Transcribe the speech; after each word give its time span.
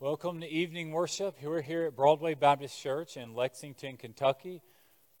Welcome 0.00 0.40
to 0.42 0.48
evening 0.48 0.92
worship. 0.92 1.42
We're 1.42 1.60
here 1.60 1.86
at 1.86 1.96
Broadway 1.96 2.34
Baptist 2.34 2.80
Church 2.80 3.16
in 3.16 3.34
Lexington, 3.34 3.96
Kentucky, 3.96 4.62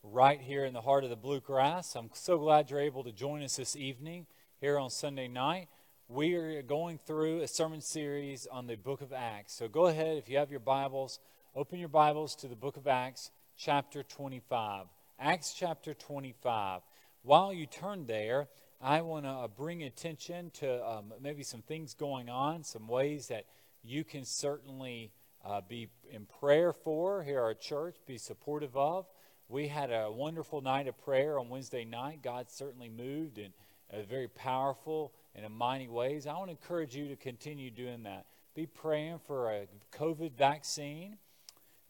right 0.04 0.40
here 0.40 0.64
in 0.64 0.72
the 0.72 0.80
heart 0.80 1.02
of 1.02 1.10
the 1.10 1.16
bluegrass. 1.16 1.96
I'm 1.96 2.10
so 2.12 2.38
glad 2.38 2.70
you're 2.70 2.78
able 2.78 3.02
to 3.02 3.10
join 3.10 3.42
us 3.42 3.56
this 3.56 3.74
evening 3.74 4.28
here 4.60 4.78
on 4.78 4.90
Sunday 4.90 5.26
night. 5.26 5.66
We 6.06 6.36
are 6.36 6.62
going 6.62 7.00
through 7.04 7.40
a 7.40 7.48
sermon 7.48 7.80
series 7.80 8.46
on 8.46 8.68
the 8.68 8.76
book 8.76 9.00
of 9.00 9.12
Acts. 9.12 9.54
So 9.54 9.66
go 9.66 9.86
ahead, 9.86 10.16
if 10.16 10.28
you 10.28 10.38
have 10.38 10.52
your 10.52 10.60
Bibles, 10.60 11.18
open 11.56 11.80
your 11.80 11.88
Bibles 11.88 12.36
to 12.36 12.46
the 12.46 12.54
book 12.54 12.76
of 12.76 12.86
Acts, 12.86 13.32
chapter 13.56 14.04
25. 14.04 14.86
Acts 15.18 15.54
chapter 15.58 15.92
25. 15.92 16.82
While 17.24 17.52
you 17.52 17.66
turn 17.66 18.06
there, 18.06 18.46
I 18.80 19.00
want 19.00 19.24
to 19.24 19.48
bring 19.56 19.82
attention 19.82 20.52
to 20.60 20.88
um, 20.88 21.14
maybe 21.20 21.42
some 21.42 21.62
things 21.62 21.94
going 21.94 22.28
on, 22.28 22.62
some 22.62 22.86
ways 22.86 23.26
that 23.26 23.46
you 23.88 24.04
can 24.04 24.24
certainly 24.24 25.12
uh, 25.44 25.60
be 25.66 25.88
in 26.10 26.26
prayer 26.26 26.72
for 26.72 27.22
here 27.22 27.38
at 27.38 27.42
our 27.42 27.54
church, 27.54 27.96
be 28.06 28.18
supportive 28.18 28.76
of. 28.76 29.06
We 29.48 29.68
had 29.68 29.90
a 29.90 30.10
wonderful 30.10 30.60
night 30.60 30.88
of 30.88 30.98
prayer 30.98 31.38
on 31.38 31.48
Wednesday 31.48 31.84
night. 31.84 32.20
God 32.22 32.50
certainly 32.50 32.88
moved 32.88 33.38
in 33.38 33.52
uh, 33.92 34.02
very 34.02 34.28
powerful 34.28 35.12
and 35.34 35.44
in 35.44 35.52
mighty 35.52 35.88
ways. 35.88 36.26
I 36.26 36.34
want 36.34 36.46
to 36.46 36.50
encourage 36.50 36.94
you 36.94 37.08
to 37.08 37.16
continue 37.16 37.70
doing 37.70 38.02
that. 38.02 38.26
Be 38.54 38.66
praying 38.66 39.20
for 39.26 39.50
a 39.50 39.66
COVID 39.92 40.32
vaccine. 40.32 41.16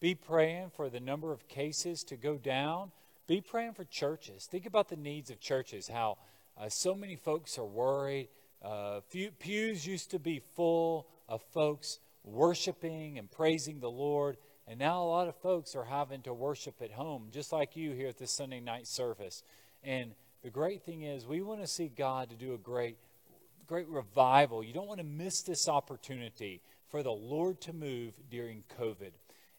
Be 0.00 0.14
praying 0.14 0.70
for 0.76 0.88
the 0.88 1.00
number 1.00 1.32
of 1.32 1.48
cases 1.48 2.04
to 2.04 2.16
go 2.16 2.36
down. 2.36 2.92
Be 3.26 3.40
praying 3.40 3.72
for 3.72 3.84
churches. 3.84 4.46
Think 4.46 4.66
about 4.66 4.88
the 4.88 4.96
needs 4.96 5.30
of 5.30 5.40
churches, 5.40 5.88
how 5.88 6.18
uh, 6.56 6.68
so 6.68 6.94
many 6.94 7.16
folks 7.16 7.58
are 7.58 7.64
worried. 7.64 8.28
Uh, 8.62 9.00
pews 9.38 9.86
used 9.86 10.10
to 10.12 10.18
be 10.18 10.40
full 10.54 11.08
of 11.28 11.42
folks 11.52 11.98
worshiping 12.24 13.18
and 13.18 13.30
praising 13.30 13.80
the 13.80 13.90
Lord. 13.90 14.36
And 14.66 14.78
now 14.78 15.02
a 15.02 15.04
lot 15.04 15.28
of 15.28 15.36
folks 15.36 15.74
are 15.74 15.84
having 15.84 16.22
to 16.22 16.34
worship 16.34 16.82
at 16.82 16.92
home, 16.92 17.28
just 17.32 17.52
like 17.52 17.76
you 17.76 17.92
here 17.92 18.08
at 18.08 18.18
this 18.18 18.32
Sunday 18.32 18.60
night 18.60 18.86
service. 18.86 19.42
And 19.82 20.12
the 20.42 20.50
great 20.50 20.82
thing 20.82 21.02
is, 21.02 21.26
we 21.26 21.40
want 21.42 21.60
to 21.60 21.66
see 21.66 21.88
God 21.88 22.30
to 22.30 22.36
do 22.36 22.54
a 22.54 22.58
great, 22.58 22.98
great 23.66 23.88
revival. 23.88 24.62
You 24.62 24.72
don't 24.72 24.86
want 24.86 25.00
to 25.00 25.06
miss 25.06 25.42
this 25.42 25.68
opportunity 25.68 26.60
for 26.88 27.02
the 27.02 27.12
Lord 27.12 27.60
to 27.62 27.72
move 27.72 28.14
during 28.30 28.64
COVID. 28.78 29.12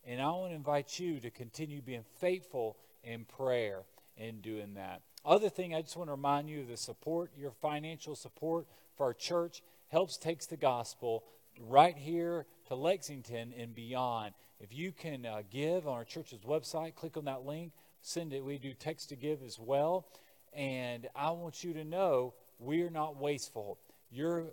And 0.06 0.22
I 0.22 0.28
want 0.32 0.52
to 0.52 0.56
invite 0.56 1.00
you 1.00 1.20
to 1.20 1.30
continue 1.30 1.82
being 1.82 2.06
faithful 2.20 2.78
in 3.04 3.26
prayer 3.26 3.84
and 4.18 4.42
doing 4.42 4.74
that. 4.76 5.02
Other 5.26 5.50
thing, 5.50 5.76
I 5.76 5.82
just 5.82 5.98
want 5.98 6.08
to 6.08 6.14
remind 6.14 6.50
you 6.50 6.62
of 6.62 6.68
the 6.68 6.78
support, 6.78 7.32
your 7.38 7.52
financial 7.52 8.16
support 8.16 8.68
for 8.96 9.08
our 9.08 9.14
church 9.14 9.62
helps 9.90 10.18
takes 10.18 10.46
the 10.46 10.58
gospel 10.58 11.24
right 11.68 11.98
here 11.98 12.46
to 12.68 12.76
Lexington 12.76 13.54
and 13.58 13.76
beyond. 13.76 14.34
If 14.60 14.74
you 14.74 14.92
can 14.92 15.26
uh, 15.26 15.42
give 15.50 15.88
on 15.88 15.94
our 15.94 16.06
church's 16.06 16.42
website, 16.42 16.96
click 16.96 17.18
on 17.18 17.26
that 17.26 17.46
link, 17.46 17.74
send 18.02 18.34
it. 18.34 18.44
We 18.44 18.58
do 18.58 18.74
text 18.74 19.10
to 19.10 19.16
give 19.16 19.42
as 19.44 19.60
well. 19.60 20.08
And 20.54 21.08
I 21.16 21.32
want 21.32 21.64
you 21.64 21.74
to 21.74 21.84
know 21.84 22.34
we're 22.60 22.90
not 22.90 23.18
wasteful. 23.18 23.80
Your 24.12 24.48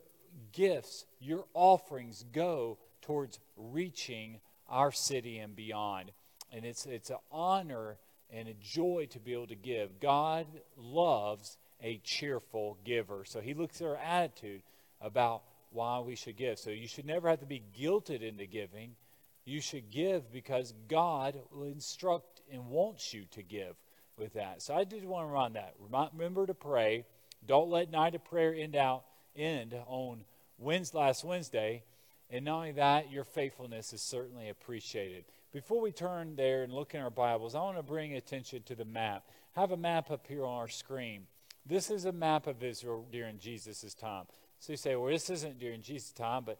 gifts, 0.53 1.07
your 1.21 1.47
offerings 1.55 2.25
go 2.33 2.79
towards 3.03 3.39
reaching 3.57 4.41
our 4.69 4.93
city 4.93 5.39
and 5.39 5.55
beyond. 5.57 6.13
And 6.53 6.65
it's, 6.65 6.87
it's 6.87 7.11
an 7.11 7.19
honor 7.31 7.99
and 8.31 8.49
a 8.49 8.55
joy 8.55 9.07
to 9.11 9.19
be 9.19 9.33
able 9.33 9.47
to 9.47 9.55
give. 9.55 10.01
God 10.01 10.47
loves 10.77 11.57
a 11.83 11.99
cheerful 11.99 12.79
giver. 12.85 13.25
So 13.25 13.41
he 13.41 13.55
looks 13.55 13.81
at 13.81 13.87
our 13.87 13.97
attitude 13.97 14.63
about 15.01 15.43
why 15.77 16.01
we 16.01 16.17
should 16.17 16.37
give. 16.37 16.59
So 16.59 16.71
you 16.71 16.89
should 16.89 17.05
never 17.05 17.29
have 17.29 17.41
to 17.41 17.47
be 17.47 17.63
guilted 17.79 18.23
into 18.23 18.47
giving. 18.47 18.97
You 19.45 19.61
should 19.61 19.91
give 19.91 20.33
because 20.33 20.73
God 20.89 21.39
will 21.53 21.65
instruct 21.65 22.41
and 22.51 22.69
wants 22.69 23.13
you 23.13 23.27
to 23.33 23.43
give 23.43 23.77
with 24.19 24.33
that. 24.33 24.63
So 24.63 24.75
I 24.75 24.85
did 24.85 25.05
want 25.05 25.25
to 25.25 25.29
remind 25.29 25.55
that. 25.57 25.75
Remember 26.15 26.47
to 26.47 26.55
pray. 26.55 27.05
Don't 27.47 27.69
let 27.71 27.91
night 27.91 28.15
of 28.15 28.25
prayer 28.25 28.55
end 28.55 28.75
out 28.75 29.05
end 29.37 29.75
on 29.87 30.25
Wednesday, 30.59 30.99
last 30.99 31.23
Wednesday. 31.23 31.85
And 32.31 32.47
not 32.47 32.57
only 32.57 32.73
that, 32.73 33.13
your 33.13 33.25
faithfulness 33.25 33.93
is 33.93 34.01
certainly 34.01 34.49
appreciated. 34.49 35.27
Before 35.53 35.81
we 35.81 35.93
turn 35.93 36.35
there 36.37 36.65
and 36.65 36.73
look 36.73 36.95
in 36.95 37.01
our 37.01 37.11
Bibles, 37.11 37.55
I 37.55 37.61
want 37.61 37.77
to 37.77 37.83
bring 37.83 38.15
attention 38.15 38.63
to 38.65 38.75
the 38.75 38.85
map. 38.85 39.25
Have 39.55 39.71
a 39.71 39.77
map 39.77 40.11
up 40.11 40.27
here 40.27 40.45
on 40.45 40.59
our 40.59 40.69
screen. 40.69 41.27
This 41.65 41.91
is 41.91 42.05
a 42.05 42.13
map 42.13 42.47
of 42.47 42.63
Israel 42.65 43.07
during 43.13 43.39
Jesus' 43.39 43.95
time. 43.95 44.25
So 44.59 44.73
you 44.73 44.77
say, 44.77 44.97
well, 44.97 45.13
this 45.13 45.31
isn't 45.31 45.59
during 45.59 45.83
Jesus' 45.83 46.13
time, 46.13 46.45
but 46.45 46.59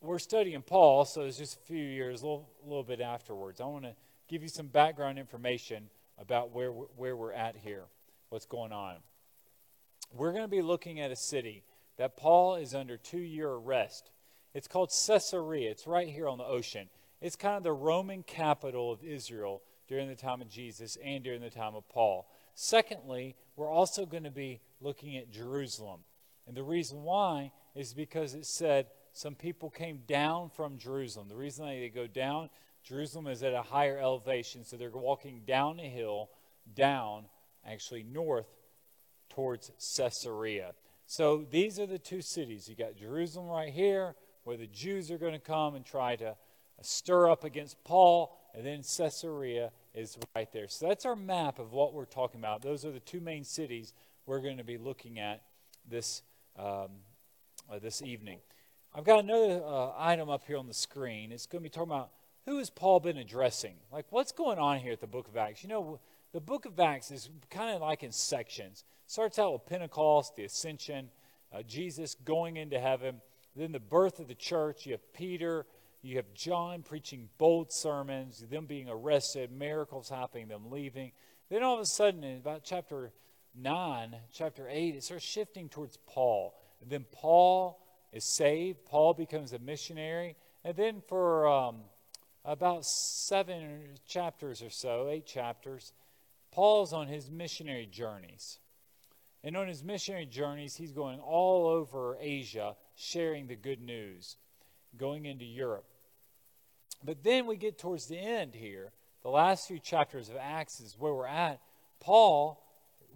we're 0.00 0.18
studying 0.18 0.62
Paul, 0.62 1.04
so 1.04 1.22
it's 1.22 1.38
just 1.38 1.56
a 1.56 1.60
few 1.60 1.82
years, 1.82 2.22
a 2.22 2.26
little, 2.26 2.48
little 2.64 2.84
bit 2.84 3.00
afterwards. 3.00 3.60
I 3.60 3.64
want 3.64 3.84
to 3.84 3.94
give 4.28 4.42
you 4.42 4.48
some 4.48 4.66
background 4.66 5.18
information 5.18 5.88
about 6.18 6.54
where, 6.54 6.70
where 6.70 7.16
we're 7.16 7.32
at 7.32 7.56
here, 7.56 7.84
what's 8.28 8.46
going 8.46 8.72
on. 8.72 8.96
We're 10.14 10.32
going 10.32 10.44
to 10.44 10.48
be 10.48 10.62
looking 10.62 11.00
at 11.00 11.10
a 11.10 11.16
city 11.16 11.64
that 11.96 12.16
Paul 12.16 12.56
is 12.56 12.74
under 12.74 12.96
two 12.96 13.18
year 13.18 13.50
arrest. 13.50 14.10
It's 14.54 14.68
called 14.68 14.90
Caesarea. 14.90 15.70
It's 15.70 15.86
right 15.86 16.08
here 16.08 16.28
on 16.28 16.38
the 16.38 16.44
ocean. 16.44 16.88
It's 17.20 17.36
kind 17.36 17.56
of 17.56 17.62
the 17.62 17.72
Roman 17.72 18.22
capital 18.22 18.92
of 18.92 19.02
Israel 19.02 19.62
during 19.88 20.08
the 20.08 20.14
time 20.14 20.40
of 20.40 20.48
Jesus 20.48 20.96
and 21.02 21.22
during 21.22 21.40
the 21.40 21.50
time 21.50 21.74
of 21.74 21.88
Paul. 21.88 22.28
Secondly, 22.54 23.36
we're 23.54 23.70
also 23.70 24.06
going 24.06 24.24
to 24.24 24.30
be 24.30 24.60
looking 24.80 25.16
at 25.16 25.30
Jerusalem. 25.30 26.00
And 26.46 26.56
the 26.56 26.62
reason 26.62 27.02
why 27.02 27.52
is 27.74 27.92
because 27.92 28.34
it 28.34 28.46
said 28.46 28.86
some 29.12 29.34
people 29.34 29.70
came 29.70 30.02
down 30.06 30.50
from 30.50 30.78
Jerusalem. 30.78 31.28
The 31.28 31.36
reason 31.36 31.66
they 31.66 31.88
go 31.88 32.06
down, 32.06 32.50
Jerusalem 32.84 33.26
is 33.26 33.42
at 33.42 33.54
a 33.54 33.62
higher 33.62 33.98
elevation, 33.98 34.64
so 34.64 34.76
they're 34.76 34.90
walking 34.90 35.42
down 35.46 35.80
a 35.80 35.88
hill, 35.88 36.30
down, 36.74 37.24
actually 37.66 38.02
north, 38.02 38.46
towards 39.28 39.70
Caesarea. 39.96 40.72
So 41.06 41.44
these 41.50 41.78
are 41.80 41.86
the 41.86 41.98
two 41.98 42.20
cities. 42.20 42.68
You 42.68 42.76
got 42.76 42.96
Jerusalem 42.96 43.48
right 43.48 43.72
here, 43.72 44.14
where 44.44 44.56
the 44.56 44.66
Jews 44.66 45.10
are 45.10 45.18
going 45.18 45.32
to 45.32 45.38
come 45.38 45.74
and 45.74 45.84
try 45.84 46.16
to 46.16 46.36
stir 46.82 47.30
up 47.30 47.44
against 47.44 47.82
Paul, 47.84 48.36
and 48.54 48.64
then 48.64 48.82
Caesarea 48.82 49.72
is 49.94 50.18
right 50.34 50.52
there. 50.52 50.68
So 50.68 50.88
that's 50.88 51.04
our 51.04 51.16
map 51.16 51.58
of 51.58 51.72
what 51.72 51.94
we're 51.94 52.04
talking 52.04 52.40
about. 52.40 52.62
Those 52.62 52.84
are 52.84 52.90
the 52.90 53.00
two 53.00 53.20
main 53.20 53.44
cities 53.44 53.94
we're 54.26 54.40
going 54.40 54.58
to 54.58 54.64
be 54.64 54.78
looking 54.78 55.18
at 55.18 55.42
this 55.88 56.22
um, 56.58 56.88
uh, 57.70 57.78
this 57.80 58.02
evening. 58.02 58.38
I've 58.94 59.04
got 59.04 59.24
another 59.24 59.62
uh, 59.64 59.92
item 59.96 60.30
up 60.30 60.44
here 60.46 60.56
on 60.56 60.66
the 60.66 60.74
screen. 60.74 61.32
It's 61.32 61.46
going 61.46 61.62
to 61.62 61.64
be 61.64 61.70
talking 61.70 61.92
about 61.92 62.10
who 62.46 62.58
has 62.58 62.70
Paul 62.70 63.00
been 63.00 63.18
addressing? 63.18 63.74
Like, 63.92 64.06
what's 64.10 64.32
going 64.32 64.58
on 64.58 64.78
here 64.78 64.92
at 64.92 65.00
the 65.00 65.06
book 65.06 65.28
of 65.28 65.36
Acts? 65.36 65.62
You 65.62 65.68
know, 65.68 66.00
the 66.32 66.40
book 66.40 66.64
of 66.64 66.78
Acts 66.78 67.10
is 67.10 67.28
kind 67.50 67.74
of 67.74 67.82
like 67.82 68.02
in 68.02 68.12
sections. 68.12 68.84
It 69.04 69.10
starts 69.10 69.38
out 69.38 69.52
with 69.52 69.66
Pentecost, 69.66 70.36
the 70.36 70.44
ascension, 70.44 71.10
uh, 71.52 71.62
Jesus 71.62 72.14
going 72.24 72.56
into 72.56 72.78
heaven, 72.78 73.20
then 73.54 73.72
the 73.72 73.80
birth 73.80 74.20
of 74.20 74.28
the 74.28 74.34
church. 74.34 74.86
You 74.86 74.92
have 74.92 75.12
Peter, 75.12 75.66
you 76.02 76.16
have 76.16 76.32
John 76.34 76.82
preaching 76.82 77.28
bold 77.36 77.72
sermons, 77.72 78.44
them 78.48 78.66
being 78.66 78.88
arrested, 78.88 79.50
miracles 79.50 80.08
happening, 80.08 80.48
them 80.48 80.70
leaving. 80.70 81.12
Then 81.50 81.62
all 81.62 81.74
of 81.74 81.80
a 81.80 81.86
sudden, 81.86 82.22
in 82.22 82.38
about 82.38 82.62
chapter 82.64 83.12
9, 83.58 84.16
chapter 84.32 84.68
8, 84.68 84.94
it 84.94 85.04
starts 85.04 85.24
shifting 85.24 85.68
towards 85.68 85.98
Paul. 86.06 86.54
And 86.80 86.90
then 86.90 87.04
Paul 87.12 87.82
is 88.12 88.24
saved. 88.24 88.84
Paul 88.84 89.14
becomes 89.14 89.52
a 89.52 89.58
missionary. 89.58 90.36
And 90.64 90.76
then 90.76 91.02
for 91.08 91.48
um, 91.48 91.76
about 92.44 92.84
seven 92.84 93.80
chapters 94.06 94.62
or 94.62 94.70
so, 94.70 95.08
eight 95.10 95.26
chapters, 95.26 95.92
Paul's 96.52 96.92
on 96.92 97.08
his 97.08 97.30
missionary 97.30 97.86
journeys. 97.86 98.58
And 99.44 99.56
on 99.56 99.68
his 99.68 99.84
missionary 99.84 100.26
journeys, 100.26 100.74
he's 100.74 100.92
going 100.92 101.20
all 101.20 101.66
over 101.66 102.16
Asia 102.20 102.74
sharing 102.94 103.46
the 103.46 103.56
good 103.56 103.80
news, 103.80 104.36
going 104.96 105.26
into 105.26 105.44
Europe. 105.44 105.84
But 107.04 107.22
then 107.22 107.46
we 107.46 107.56
get 107.56 107.78
towards 107.78 108.06
the 108.06 108.18
end 108.18 108.54
here. 108.54 108.90
The 109.22 109.28
last 109.28 109.68
few 109.68 109.78
chapters 109.78 110.28
of 110.28 110.36
Acts 110.40 110.80
is 110.80 110.96
where 110.98 111.14
we're 111.14 111.26
at. 111.26 111.60
Paul 112.00 112.62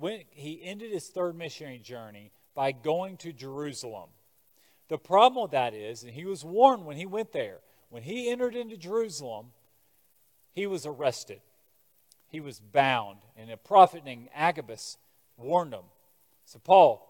when 0.00 0.23
he 0.31 0.62
ended 0.64 0.91
his 0.91 1.08
third 1.08 1.37
missionary 1.37 1.79
journey 1.79 2.32
by 2.55 2.73
going 2.73 3.19
to 3.19 3.32
Jerusalem. 3.32 4.08
The 4.88 4.99
problem 4.99 5.43
with 5.43 5.52
that 5.52 5.75
is, 5.75 6.02
and 6.02 6.12
he 6.12 6.25
was 6.25 6.44
warned 6.44 6.85
when 6.85 6.97
he 6.97 7.06
went 7.06 7.32
there, 7.32 7.58
when 7.91 8.02
he 8.02 8.31
entered 8.31 8.56
into 8.56 8.76
Jerusalem, 8.76 9.52
he 10.52 10.67
was 10.67 10.87
arrested. 10.87 11.41
He 12.29 12.41
was 12.41 12.61
bound. 12.61 13.19
And 13.37 13.50
a 13.50 13.56
prophet 13.56 14.05
named 14.05 14.29
Agabus 14.35 14.97
warned 15.37 15.75
him. 15.75 15.85
So, 16.46 16.58
Paul, 16.58 17.06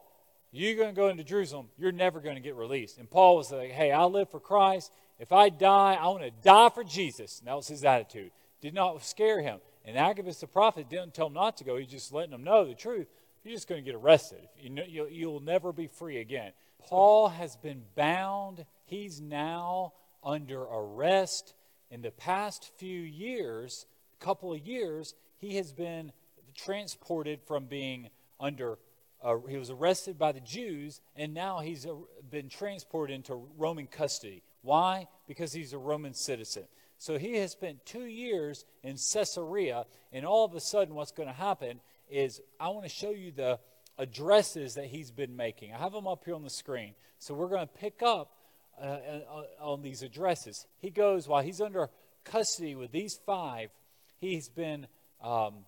you're 0.50 0.76
going 0.76 0.94
to 0.94 1.00
go 1.00 1.08
into 1.08 1.24
Jerusalem, 1.24 1.68
you're 1.78 1.92
never 1.92 2.20
going 2.20 2.34
to 2.34 2.42
get 2.42 2.56
released. 2.56 2.98
And 2.98 3.08
Paul 3.08 3.36
was 3.36 3.52
like, 3.52 3.70
hey, 3.70 3.92
I 3.92 4.04
live 4.04 4.30
for 4.30 4.40
Christ. 4.40 4.92
If 5.18 5.32
I 5.32 5.48
die, 5.48 5.96
I 6.00 6.08
want 6.08 6.24
to 6.24 6.32
die 6.42 6.70
for 6.70 6.82
Jesus. 6.82 7.38
And 7.38 7.48
that 7.48 7.56
was 7.56 7.68
his 7.68 7.84
attitude. 7.84 8.32
Did 8.60 8.74
not 8.74 9.02
scare 9.04 9.40
him. 9.40 9.60
And 9.84 9.96
Agabus 9.96 10.40
the 10.40 10.46
prophet 10.46 10.88
didn't 10.88 11.14
tell 11.14 11.28
him 11.28 11.34
not 11.34 11.56
to 11.58 11.64
go. 11.64 11.76
He's 11.76 11.88
just 11.88 12.12
letting 12.12 12.32
them 12.32 12.44
know 12.44 12.64
the 12.64 12.74
truth. 12.74 13.08
You're 13.44 13.54
just 13.54 13.68
going 13.68 13.82
to 13.82 13.84
get 13.84 13.94
arrested. 13.94 14.48
You 14.60 15.06
you'll, 15.10 15.40
never 15.40 15.72
be 15.72 15.86
free 15.86 16.18
again. 16.18 16.52
Paul 16.78 17.28
has 17.28 17.56
been 17.56 17.82
bound. 17.94 18.66
He's 18.84 19.20
now 19.20 19.94
under 20.22 20.62
arrest. 20.62 21.54
In 21.90 22.02
the 22.02 22.10
past 22.10 22.70
few 22.76 23.00
years, 23.00 23.86
couple 24.18 24.52
of 24.52 24.66
years, 24.66 25.14
he 25.38 25.56
has 25.56 25.72
been 25.72 26.12
transported 26.54 27.40
from 27.46 27.64
being 27.64 28.10
under 28.38 28.78
uh, 29.22 29.36
he 29.48 29.58
was 29.58 29.68
arrested 29.68 30.18
by 30.18 30.32
the 30.32 30.40
Jews, 30.40 31.00
and 31.14 31.34
now 31.34 31.60
he's 31.60 31.86
been 32.30 32.48
transported 32.48 33.14
into 33.14 33.34
Roman 33.58 33.86
custody. 33.86 34.42
Why? 34.62 35.08
Because 35.28 35.52
he's 35.52 35.72
a 35.72 35.78
Roman 35.78 36.14
citizen. 36.14 36.64
So 37.00 37.16
he 37.16 37.36
has 37.36 37.52
spent 37.52 37.86
two 37.86 38.04
years 38.04 38.66
in 38.82 38.96
Caesarea, 38.96 39.86
and 40.12 40.26
all 40.26 40.44
of 40.44 40.54
a 40.54 40.60
sudden, 40.60 40.94
what's 40.94 41.12
going 41.12 41.30
to 41.30 41.34
happen 41.34 41.80
is 42.10 42.42
I 42.60 42.68
want 42.68 42.82
to 42.82 42.90
show 42.90 43.08
you 43.08 43.32
the 43.32 43.58
addresses 43.96 44.74
that 44.74 44.84
he's 44.84 45.10
been 45.10 45.34
making. 45.34 45.72
I 45.72 45.78
have 45.78 45.92
them 45.92 46.06
up 46.06 46.26
here 46.26 46.34
on 46.34 46.42
the 46.42 46.50
screen. 46.50 46.92
So 47.18 47.32
we're 47.32 47.48
going 47.48 47.66
to 47.66 47.72
pick 47.72 48.02
up 48.02 48.32
uh, 48.78 48.84
uh, 48.84 49.42
on 49.62 49.80
these 49.80 50.02
addresses. 50.02 50.66
He 50.76 50.90
goes, 50.90 51.26
while 51.26 51.42
he's 51.42 51.62
under 51.62 51.88
custody 52.24 52.74
with 52.74 52.92
these 52.92 53.18
five, 53.24 53.70
he's 54.18 54.50
been 54.50 54.86
um, 55.22 55.64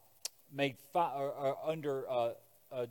made 0.53 0.77
fi- 0.93 1.15
or, 1.15 1.31
or 1.31 1.57
under 1.67 2.11
uh, 2.11 2.33
uh, 2.71 2.87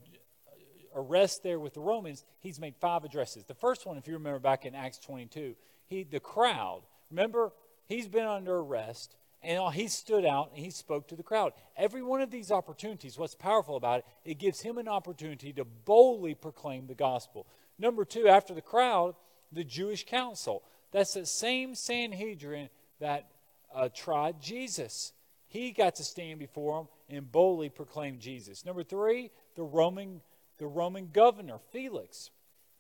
arrest 0.96 1.44
there 1.44 1.60
with 1.60 1.76
the 1.76 1.80
Romans. 1.80 2.26
He's 2.40 2.60
made 2.60 2.74
five 2.82 3.04
addresses. 3.04 3.46
The 3.46 3.54
first 3.54 3.86
one, 3.86 3.98
if 3.98 4.08
you 4.08 4.14
remember 4.14 4.40
back 4.40 4.66
in 4.66 4.74
Acts 4.74 4.98
22, 4.98 5.56
he 5.86 6.04
the 6.06 6.20
crowd. 6.20 6.82
Remember, 7.12 7.52
He's 7.92 8.08
been 8.08 8.26
under 8.26 8.56
arrest, 8.56 9.18
and 9.44 9.62
he 9.74 9.90
stood 9.90 10.26
out 10.26 10.52
and 10.56 10.64
he 10.64 10.70
spoke 10.70 11.10
to 11.10 11.18
the 11.18 11.24
crowd. 11.24 11.52
Every 11.76 12.02
one 12.02 12.22
of 12.22 12.32
these 12.32 12.50
opportunities, 12.50 13.18
what's 13.18 13.36
powerful 13.36 13.76
about 13.76 14.00
it, 14.00 14.06
it 14.24 14.40
gives 14.40 14.62
him 14.62 14.78
an 14.78 14.88
opportunity 14.88 15.52
to 15.52 15.66
boldly 15.66 16.34
proclaim 16.34 16.88
the 16.88 16.96
gospel. 16.96 17.48
Number 17.78 18.06
two, 18.06 18.30
after 18.30 18.54
the 18.54 18.62
crowd, 18.62 19.16
the 19.52 19.66
Jewish 19.66 20.06
council. 20.06 20.64
That's 20.94 21.16
the 21.16 21.26
same 21.26 21.76
Sanhedrin 21.76 22.70
that 23.02 23.30
uh, 23.76 23.90
tried 23.94 24.42
Jesus. 24.42 25.12
He 25.50 25.72
got 25.72 25.96
to 25.96 26.06
stand 26.06 26.40
before 26.40 26.78
them 26.78 27.18
and 27.18 27.30
boldly 27.30 27.68
proclaim 27.68 28.20
Jesus. 28.20 28.66
Number 28.66 28.84
three, 28.84 29.32
the 29.56 29.64
Roman, 29.64 30.22
the 30.60 30.68
Roman 30.68 31.10
governor, 31.12 31.58
Felix. 31.74 32.30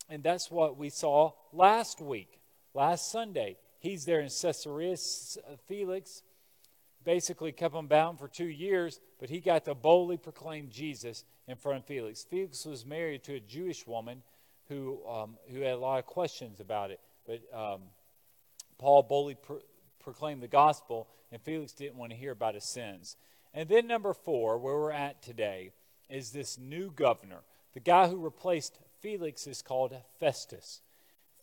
And 0.07 0.23
that's 0.23 0.49
what 0.49 0.77
we 0.77 0.89
saw 0.89 1.33
last 1.51 1.99
week, 1.99 2.39
last 2.73 3.11
Sunday. 3.11 3.57
He's 3.81 4.05
there 4.05 4.21
in 4.21 4.29
Caesarea. 4.29 4.95
Felix 5.67 6.21
basically 7.03 7.51
kept 7.51 7.73
him 7.73 7.87
bound 7.87 8.19
for 8.19 8.27
two 8.27 8.45
years, 8.45 8.99
but 9.19 9.29
he 9.29 9.39
got 9.39 9.65
to 9.65 9.73
boldly 9.73 10.17
proclaim 10.17 10.69
Jesus 10.69 11.25
in 11.47 11.55
front 11.55 11.79
of 11.79 11.85
Felix. 11.85 12.23
Felix 12.23 12.63
was 12.63 12.85
married 12.85 13.23
to 13.23 13.33
a 13.33 13.39
Jewish 13.39 13.87
woman 13.87 14.21
who, 14.69 14.99
um, 15.07 15.35
who 15.51 15.61
had 15.61 15.73
a 15.73 15.77
lot 15.77 15.97
of 15.97 16.05
questions 16.05 16.59
about 16.59 16.91
it, 16.91 16.99
but 17.25 17.41
um, 17.57 17.81
Paul 18.77 19.01
boldly 19.01 19.35
pro- 19.35 19.61
proclaimed 19.99 20.43
the 20.43 20.47
gospel, 20.47 21.07
and 21.31 21.41
Felix 21.41 21.73
didn't 21.73 21.97
want 21.97 22.11
to 22.11 22.17
hear 22.17 22.31
about 22.31 22.53
his 22.53 22.63
sins. 22.63 23.17
And 23.51 23.67
then, 23.67 23.87
number 23.87 24.13
four, 24.13 24.59
where 24.59 24.75
we're 24.75 24.91
at 24.91 25.23
today, 25.23 25.71
is 26.07 26.31
this 26.31 26.59
new 26.59 26.91
governor. 26.91 27.41
The 27.73 27.79
guy 27.79 28.07
who 28.07 28.17
replaced 28.17 28.77
Felix 29.01 29.47
is 29.47 29.63
called 29.63 29.95
Festus. 30.19 30.81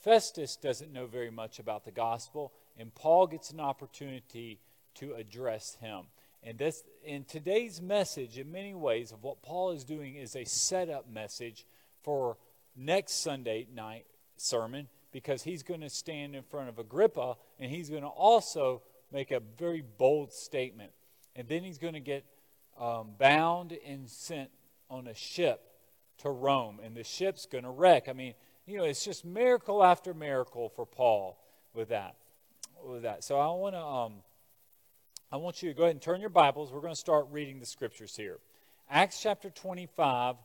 Festus 0.09 0.57
doesn't 0.57 0.91
know 0.91 1.05
very 1.05 1.31
much 1.31 1.59
about 1.59 1.85
the 1.85 1.91
gospel, 1.91 2.55
and 2.79 2.95
Paul 2.95 3.27
gets 3.27 3.51
an 3.51 3.61
opportunity 3.61 4.59
to 4.95 5.13
address 5.13 5.77
him. 5.83 6.05
And 6.43 6.57
this, 6.57 6.83
in 7.05 7.25
today's 7.25 7.83
message, 7.83 8.39
in 8.39 8.51
many 8.51 8.73
ways, 8.73 9.13
of 9.13 9.23
what 9.23 9.43
Paul 9.43 9.73
is 9.73 9.85
doing 9.85 10.15
is 10.15 10.35
a 10.35 10.45
setup 10.45 11.11
message 11.13 11.67
for 12.03 12.39
next 12.75 13.21
Sunday 13.21 13.67
night 13.71 14.07
sermon 14.39 14.89
because 15.13 15.43
he's 15.43 15.63
going 15.63 15.83
to 15.83 15.91
stand 15.91 16.35
in 16.35 16.43
front 16.43 16.71
of 16.71 16.79
Agrippa 16.79 17.37
and 17.61 17.71
he's 17.71 17.91
going 17.91 18.01
to 18.01 18.09
also 18.09 18.81
make 19.13 19.31
a 19.31 19.43
very 19.59 19.85
bold 19.99 20.33
statement. 20.33 20.93
And 21.37 21.47
then 21.49 21.63
he's 21.63 21.77
going 21.77 21.93
to 21.93 22.01
get 22.01 22.25
um, 22.81 23.11
bound 23.19 23.77
and 23.87 24.09
sent 24.09 24.49
on 24.89 25.07
a 25.07 25.15
ship 25.15 25.69
to 26.19 26.31
Rome, 26.31 26.81
and 26.83 26.97
the 26.97 27.05
ship's 27.05 27.45
going 27.45 27.65
to 27.65 27.71
wreck. 27.71 28.09
I 28.09 28.13
mean, 28.15 28.33
you 28.69 28.77
know, 28.77 28.85
it's 28.85 29.05
just 29.05 29.25
miracle 29.25 29.83
after 29.83 30.13
miracle 30.13 30.69
for 30.69 30.85
Paul 30.85 31.39
with 31.73 31.89
that. 31.89 32.17
With 32.85 33.03
that. 33.03 33.25
So 33.25 33.39
I 33.39 33.47
want 33.53 33.75
to 33.75 33.81
um, 33.81 34.13
I 35.33 35.37
want 35.37 35.63
you 35.63 35.71
to 35.71 35.75
go 35.75 35.85
ahead 35.85 35.95
and 35.95 36.03
turn 36.03 36.21
your 36.21 36.31
Bibles. 36.31 36.71
We're 36.71 36.83
going 36.83 36.93
to 36.93 37.01
start 37.01 37.27
reading 37.31 37.61
the 37.61 37.67
scriptures 37.67 38.15
here. 38.15 38.39
Acts 38.91 39.21
chapter 39.23 39.51
25, 39.51 40.37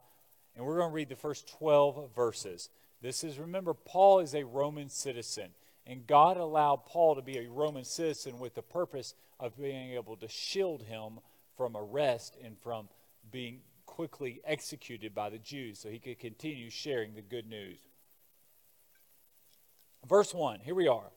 and 0.55 0.65
we're 0.65 0.77
going 0.77 0.89
to 0.89 0.93
read 0.93 1.09
the 1.09 1.15
first 1.15 1.47
12 1.57 2.13
verses. 2.15 2.69
This 3.01 3.23
is, 3.23 3.39
remember, 3.39 3.73
Paul 3.73 4.19
is 4.19 4.35
a 4.35 4.43
Roman 4.43 4.89
citizen, 4.89 5.49
and 5.85 6.07
God 6.07 6.37
allowed 6.37 6.85
Paul 6.85 7.15
to 7.15 7.21
be 7.21 7.37
a 7.37 7.49
Roman 7.49 7.85
citizen 7.85 8.39
with 8.39 8.55
the 8.55 8.61
purpose 8.61 9.15
of 9.39 9.57
being 9.57 9.91
able 9.91 10.17
to 10.17 10.27
shield 10.27 10.83
him 10.83 11.19
from 11.55 11.77
arrest 11.77 12.35
and 12.43 12.57
from 12.59 12.89
being 13.31 13.59
quickly 13.85 14.41
executed 14.43 15.13
by 15.13 15.29
the 15.29 15.37
Jews 15.37 15.79
so 15.79 15.89
he 15.89 15.99
could 15.99 16.19
continue 16.19 16.69
sharing 16.69 17.13
the 17.13 17.21
good 17.21 17.47
news. 17.47 17.77
Verse 20.07 20.33
1, 20.33 20.59
here 20.61 20.75
we 20.75 20.87
are. 20.87 21.11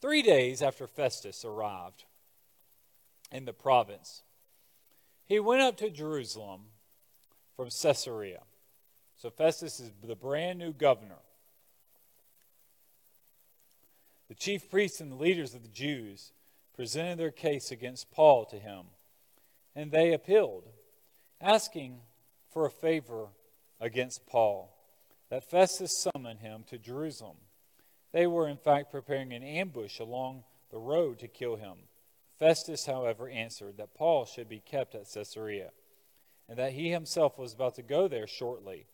Three 0.00 0.22
days 0.22 0.62
after 0.62 0.86
Festus 0.86 1.44
arrived 1.44 2.04
in 3.30 3.44
the 3.44 3.52
province, 3.52 4.22
he 5.26 5.38
went 5.38 5.62
up 5.62 5.76
to 5.78 5.90
Jerusalem 5.90 6.62
from 7.56 7.68
Caesarea. 7.70 8.42
So 9.16 9.30
Festus 9.30 9.80
is 9.80 9.90
the 10.02 10.14
brand 10.14 10.58
new 10.58 10.72
governor. 10.72 11.18
The 14.28 14.34
chief 14.34 14.70
priests 14.70 15.00
and 15.00 15.10
the 15.10 15.16
leaders 15.16 15.54
of 15.54 15.62
the 15.62 15.68
Jews 15.68 16.32
presented 16.74 17.18
their 17.18 17.30
case 17.30 17.70
against 17.70 18.10
Paul 18.10 18.44
to 18.46 18.58
him, 18.58 18.86
and 19.74 19.90
they 19.90 20.12
appealed, 20.12 20.64
asking 21.40 22.00
for 22.52 22.66
a 22.66 22.70
favor 22.70 23.28
against 23.80 24.26
Paul 24.26 24.77
that 25.30 25.48
Festus 25.48 25.96
summoned 25.96 26.40
him 26.40 26.64
to 26.68 26.78
Jerusalem. 26.78 27.36
They 28.12 28.26
were, 28.26 28.48
in 28.48 28.56
fact, 28.56 28.90
preparing 28.90 29.32
an 29.32 29.42
ambush 29.42 29.98
along 29.98 30.44
the 30.70 30.78
road 30.78 31.18
to 31.18 31.28
kill 31.28 31.56
him. 31.56 31.76
Festus, 32.38 32.86
however, 32.86 33.28
answered 33.28 33.76
that 33.76 33.94
Paul 33.94 34.24
should 34.24 34.48
be 34.48 34.60
kept 34.60 34.94
at 34.94 35.12
Caesarea, 35.12 35.70
and 36.48 36.56
that 36.58 36.72
he 36.72 36.90
himself 36.90 37.38
was 37.38 37.52
about 37.52 37.74
to 37.74 37.82
go 37.82 38.08
there 38.08 38.26
shortly. 38.26 38.86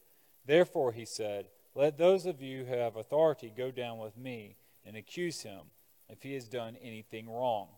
Therefore, 0.46 0.92
he 0.92 1.04
said, 1.04 1.48
Let 1.74 1.98
those 1.98 2.26
of 2.26 2.42
you 2.42 2.64
who 2.64 2.74
have 2.74 2.96
authority 2.96 3.52
go 3.54 3.70
down 3.70 3.98
with 3.98 4.16
me 4.16 4.56
and 4.84 4.96
accuse 4.96 5.42
him 5.42 5.60
if 6.08 6.22
he 6.22 6.34
has 6.34 6.48
done 6.48 6.76
anything 6.82 7.28
wrong. 7.28 7.68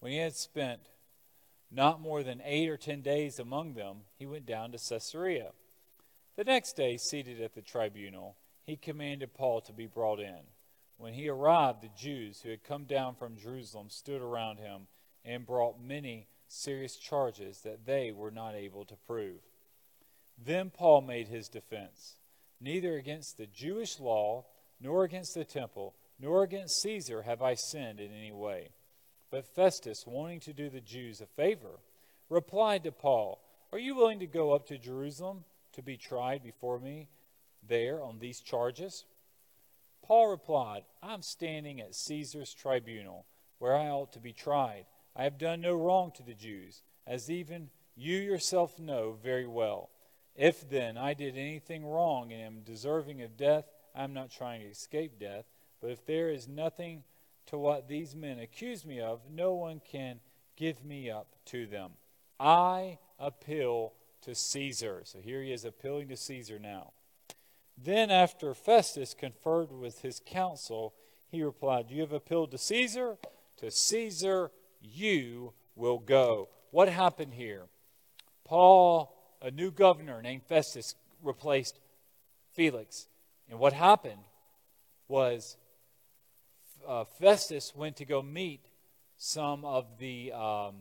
When 0.00 0.12
he 0.12 0.18
had 0.18 0.34
spent 0.34 0.80
not 1.70 2.00
more 2.00 2.22
than 2.22 2.40
eight 2.44 2.68
or 2.68 2.76
ten 2.76 3.02
days 3.02 3.38
among 3.38 3.74
them, 3.74 3.98
he 4.18 4.26
went 4.26 4.46
down 4.46 4.72
to 4.72 4.78
Caesarea. 4.78 5.50
The 6.38 6.44
next 6.44 6.76
day, 6.76 6.96
seated 6.98 7.40
at 7.40 7.54
the 7.54 7.62
tribunal, 7.62 8.36
he 8.62 8.76
commanded 8.76 9.34
Paul 9.34 9.60
to 9.62 9.72
be 9.72 9.86
brought 9.86 10.20
in. 10.20 10.38
When 10.96 11.12
he 11.12 11.28
arrived, 11.28 11.82
the 11.82 11.90
Jews 12.00 12.40
who 12.40 12.50
had 12.50 12.62
come 12.62 12.84
down 12.84 13.16
from 13.16 13.36
Jerusalem 13.36 13.90
stood 13.90 14.22
around 14.22 14.58
him 14.58 14.86
and 15.24 15.44
brought 15.44 15.80
many 15.80 16.28
serious 16.46 16.96
charges 16.96 17.62
that 17.62 17.86
they 17.86 18.12
were 18.12 18.30
not 18.30 18.54
able 18.54 18.84
to 18.84 18.94
prove. 18.94 19.40
Then 20.40 20.70
Paul 20.70 21.00
made 21.00 21.26
his 21.26 21.48
defense 21.48 22.14
Neither 22.60 22.96
against 22.96 23.36
the 23.36 23.48
Jewish 23.48 23.98
law, 23.98 24.46
nor 24.80 25.02
against 25.02 25.34
the 25.34 25.44
temple, 25.44 25.96
nor 26.20 26.44
against 26.44 26.80
Caesar 26.82 27.22
have 27.22 27.42
I 27.42 27.54
sinned 27.54 27.98
in 27.98 28.12
any 28.12 28.30
way. 28.30 28.68
But 29.32 29.44
Festus, 29.56 30.06
wanting 30.06 30.38
to 30.40 30.52
do 30.52 30.70
the 30.70 30.80
Jews 30.80 31.20
a 31.20 31.26
favor, 31.26 31.80
replied 32.28 32.84
to 32.84 32.92
Paul, 32.92 33.42
Are 33.72 33.78
you 33.78 33.96
willing 33.96 34.20
to 34.20 34.26
go 34.28 34.52
up 34.52 34.68
to 34.68 34.78
Jerusalem? 34.78 35.44
To 35.78 35.82
be 35.82 35.96
tried 35.96 36.42
before 36.42 36.80
me 36.80 37.08
there 37.66 38.02
on 38.02 38.18
these 38.18 38.40
charges? 38.40 39.04
Paul 40.02 40.26
replied, 40.26 40.82
I'm 41.00 41.22
standing 41.22 41.80
at 41.80 41.94
Caesar's 41.94 42.52
tribunal, 42.52 43.26
where 43.60 43.76
I 43.76 43.88
ought 43.88 44.12
to 44.14 44.18
be 44.18 44.32
tried. 44.32 44.86
I 45.14 45.22
have 45.22 45.38
done 45.38 45.60
no 45.60 45.74
wrong 45.74 46.10
to 46.16 46.24
the 46.24 46.34
Jews, 46.34 46.82
as 47.06 47.30
even 47.30 47.70
you 47.94 48.16
yourself 48.16 48.80
know 48.80 49.16
very 49.22 49.46
well. 49.46 49.90
If 50.34 50.68
then 50.68 50.96
I 50.96 51.14
did 51.14 51.38
anything 51.38 51.86
wrong 51.86 52.32
and 52.32 52.42
am 52.42 52.62
deserving 52.64 53.22
of 53.22 53.36
death, 53.36 53.66
I 53.94 54.02
am 54.02 54.12
not 54.12 54.32
trying 54.32 54.62
to 54.62 54.68
escape 54.68 55.20
death. 55.20 55.44
But 55.80 55.90
if 55.90 56.04
there 56.06 56.28
is 56.28 56.48
nothing 56.48 57.04
to 57.46 57.56
what 57.56 57.86
these 57.86 58.16
men 58.16 58.40
accuse 58.40 58.84
me 58.84 59.00
of, 59.00 59.20
no 59.30 59.54
one 59.54 59.80
can 59.88 60.18
give 60.56 60.84
me 60.84 61.08
up 61.08 61.36
to 61.46 61.66
them. 61.66 61.92
I 62.40 62.98
appeal 63.20 63.92
to 64.22 64.34
Caesar. 64.34 65.02
So 65.04 65.20
here 65.20 65.42
he 65.42 65.52
is 65.52 65.64
appealing 65.64 66.08
to 66.08 66.16
Caesar 66.16 66.58
now. 66.58 66.92
Then, 67.76 68.10
after 68.10 68.54
Festus 68.54 69.14
conferred 69.14 69.70
with 69.70 70.00
his 70.00 70.20
council, 70.24 70.94
he 71.30 71.42
replied, 71.42 71.90
You 71.90 72.00
have 72.00 72.12
appealed 72.12 72.50
to 72.50 72.58
Caesar? 72.58 73.18
To 73.58 73.70
Caesar 73.70 74.50
you 74.80 75.52
will 75.76 75.98
go. 75.98 76.48
What 76.70 76.88
happened 76.88 77.34
here? 77.34 77.66
Paul, 78.44 79.14
a 79.40 79.50
new 79.50 79.70
governor 79.70 80.20
named 80.22 80.42
Festus, 80.42 80.94
replaced 81.22 81.78
Felix. 82.52 83.06
And 83.48 83.58
what 83.58 83.72
happened 83.72 84.22
was 85.06 85.56
uh, 86.86 87.04
Festus 87.04 87.74
went 87.74 87.96
to 87.96 88.04
go 88.04 88.22
meet 88.22 88.66
some 89.16 89.64
of 89.64 89.98
the 89.98 90.32
um, 90.32 90.74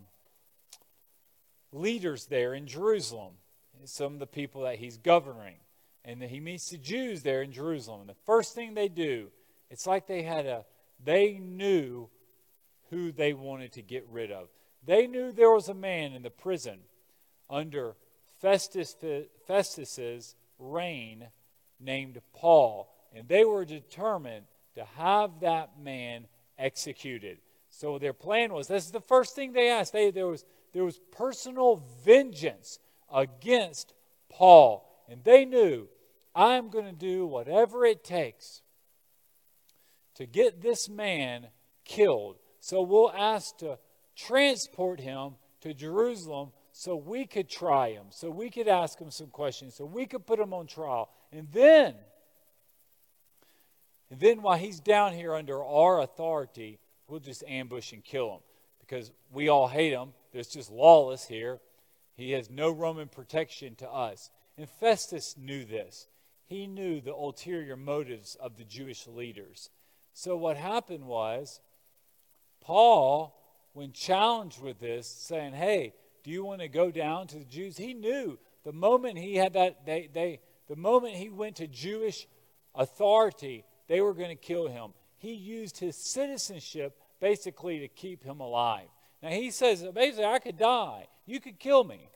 leaders 1.71 2.25
there 2.25 2.53
in 2.53 2.67
Jerusalem, 2.67 3.33
some 3.85 4.13
of 4.13 4.19
the 4.19 4.27
people 4.27 4.63
that 4.63 4.77
he's 4.77 4.97
governing. 4.97 5.55
And 6.03 6.21
he 6.23 6.39
meets 6.39 6.69
the 6.69 6.77
Jews 6.77 7.23
there 7.23 7.41
in 7.41 7.51
Jerusalem. 7.51 8.01
And 8.01 8.09
the 8.09 8.15
first 8.25 8.55
thing 8.55 8.73
they 8.73 8.87
do, 8.87 9.27
it's 9.69 9.85
like 9.85 10.07
they 10.07 10.23
had 10.23 10.45
a, 10.45 10.65
they 11.03 11.33
knew 11.33 12.09
who 12.89 13.11
they 13.11 13.33
wanted 13.33 13.73
to 13.73 13.81
get 13.81 14.07
rid 14.09 14.31
of. 14.31 14.47
They 14.85 15.07
knew 15.07 15.31
there 15.31 15.51
was 15.51 15.67
a 15.67 15.73
man 15.73 16.13
in 16.13 16.21
the 16.21 16.29
prison 16.29 16.79
under 17.49 17.95
Festus, 18.39 18.95
Festus's 19.45 20.35
reign 20.59 21.27
named 21.79 22.21
Paul, 22.33 22.89
and 23.13 23.27
they 23.27 23.43
were 23.43 23.65
determined 23.65 24.45
to 24.75 24.85
have 24.95 25.41
that 25.41 25.79
man 25.79 26.27
executed. 26.57 27.39
So 27.69 27.99
their 27.99 28.13
plan 28.13 28.53
was 28.53 28.67
this 28.67 28.85
is 28.85 28.91
the 28.91 29.01
first 29.01 29.35
thing 29.35 29.53
they 29.53 29.69
asked. 29.69 29.93
They, 29.93 30.11
there, 30.11 30.27
was, 30.27 30.45
there 30.73 30.83
was 30.83 30.99
personal 31.11 31.83
vengeance 32.03 32.79
against 33.13 33.93
Paul. 34.29 34.83
And 35.09 35.23
they 35.23 35.45
knew, 35.45 35.87
I'm 36.35 36.69
going 36.69 36.85
to 36.85 36.91
do 36.91 37.25
whatever 37.25 37.85
it 37.85 38.03
takes 38.03 38.61
to 40.15 40.25
get 40.25 40.61
this 40.61 40.89
man 40.89 41.47
killed. 41.85 42.37
So 42.59 42.81
we'll 42.81 43.11
ask 43.11 43.57
to 43.57 43.79
transport 44.15 44.99
him 44.99 45.35
to 45.61 45.73
Jerusalem 45.73 46.51
so 46.71 46.95
we 46.95 47.25
could 47.25 47.49
try 47.49 47.89
him, 47.91 48.07
so 48.11 48.29
we 48.29 48.51
could 48.51 48.67
ask 48.67 48.99
him 48.99 49.09
some 49.09 49.27
questions, 49.27 49.73
so 49.73 49.85
we 49.85 50.05
could 50.05 50.27
put 50.27 50.39
him 50.39 50.53
on 50.53 50.67
trial. 50.67 51.09
And 51.31 51.47
then, 51.51 51.95
and 54.11 54.19
then 54.19 54.43
while 54.43 54.57
he's 54.57 54.79
down 54.79 55.13
here 55.13 55.33
under 55.33 55.63
our 55.63 56.01
authority, 56.01 56.79
we'll 57.07 57.19
just 57.19 57.43
ambush 57.47 57.93
and 57.93 58.03
kill 58.03 58.35
him 58.35 58.39
because 58.87 59.11
we 59.31 59.49
all 59.49 59.67
hate 59.67 59.91
him. 59.91 60.13
There's 60.31 60.47
just 60.47 60.71
lawless 60.71 61.27
here. 61.27 61.59
He 62.15 62.31
has 62.31 62.49
no 62.49 62.71
Roman 62.71 63.07
protection 63.07 63.75
to 63.75 63.89
us. 63.89 64.31
And 64.57 64.69
Festus 64.69 65.35
knew 65.37 65.65
this. 65.65 66.07
He 66.45 66.65
knew 66.65 67.01
the 67.01 67.13
ulterior 67.13 67.75
motives 67.75 68.35
of 68.35 68.57
the 68.57 68.63
Jewish 68.63 69.05
leaders. 69.07 69.69
So 70.13 70.35
what 70.37 70.57
happened 70.57 71.05
was, 71.05 71.59
Paul, 72.61 73.37
when 73.73 73.91
challenged 73.91 74.61
with 74.61 74.79
this, 74.79 75.07
saying, 75.07 75.53
Hey, 75.53 75.93
do 76.23 76.31
you 76.31 76.43
want 76.43 76.61
to 76.61 76.67
go 76.67 76.89
down 76.89 77.27
to 77.27 77.39
the 77.39 77.45
Jews? 77.45 77.77
He 77.77 77.93
knew 77.93 78.39
the 78.63 78.73
moment 78.73 79.17
he 79.17 79.35
had 79.35 79.53
that, 79.53 79.85
they, 79.85 80.09
they, 80.11 80.39
the 80.67 80.75
moment 80.75 81.15
he 81.15 81.29
went 81.29 81.57
to 81.57 81.67
Jewish 81.67 82.27
authority, 82.73 83.63
they 83.87 84.01
were 84.01 84.13
going 84.13 84.29
to 84.29 84.35
kill 84.35 84.67
him. 84.67 84.93
He 85.17 85.33
used 85.33 85.77
his 85.77 85.95
citizenship 85.95 86.97
basically 87.19 87.79
to 87.79 87.87
keep 87.87 88.23
him 88.23 88.39
alive. 88.39 88.87
Now 89.21 89.29
he 89.29 89.51
says, 89.51 89.83
basically, 89.93 90.25
I 90.25 90.39
could 90.39 90.57
die. 90.57 91.07
You 91.25 91.39
could 91.39 91.59
kill 91.59 91.83
me. 91.83 92.09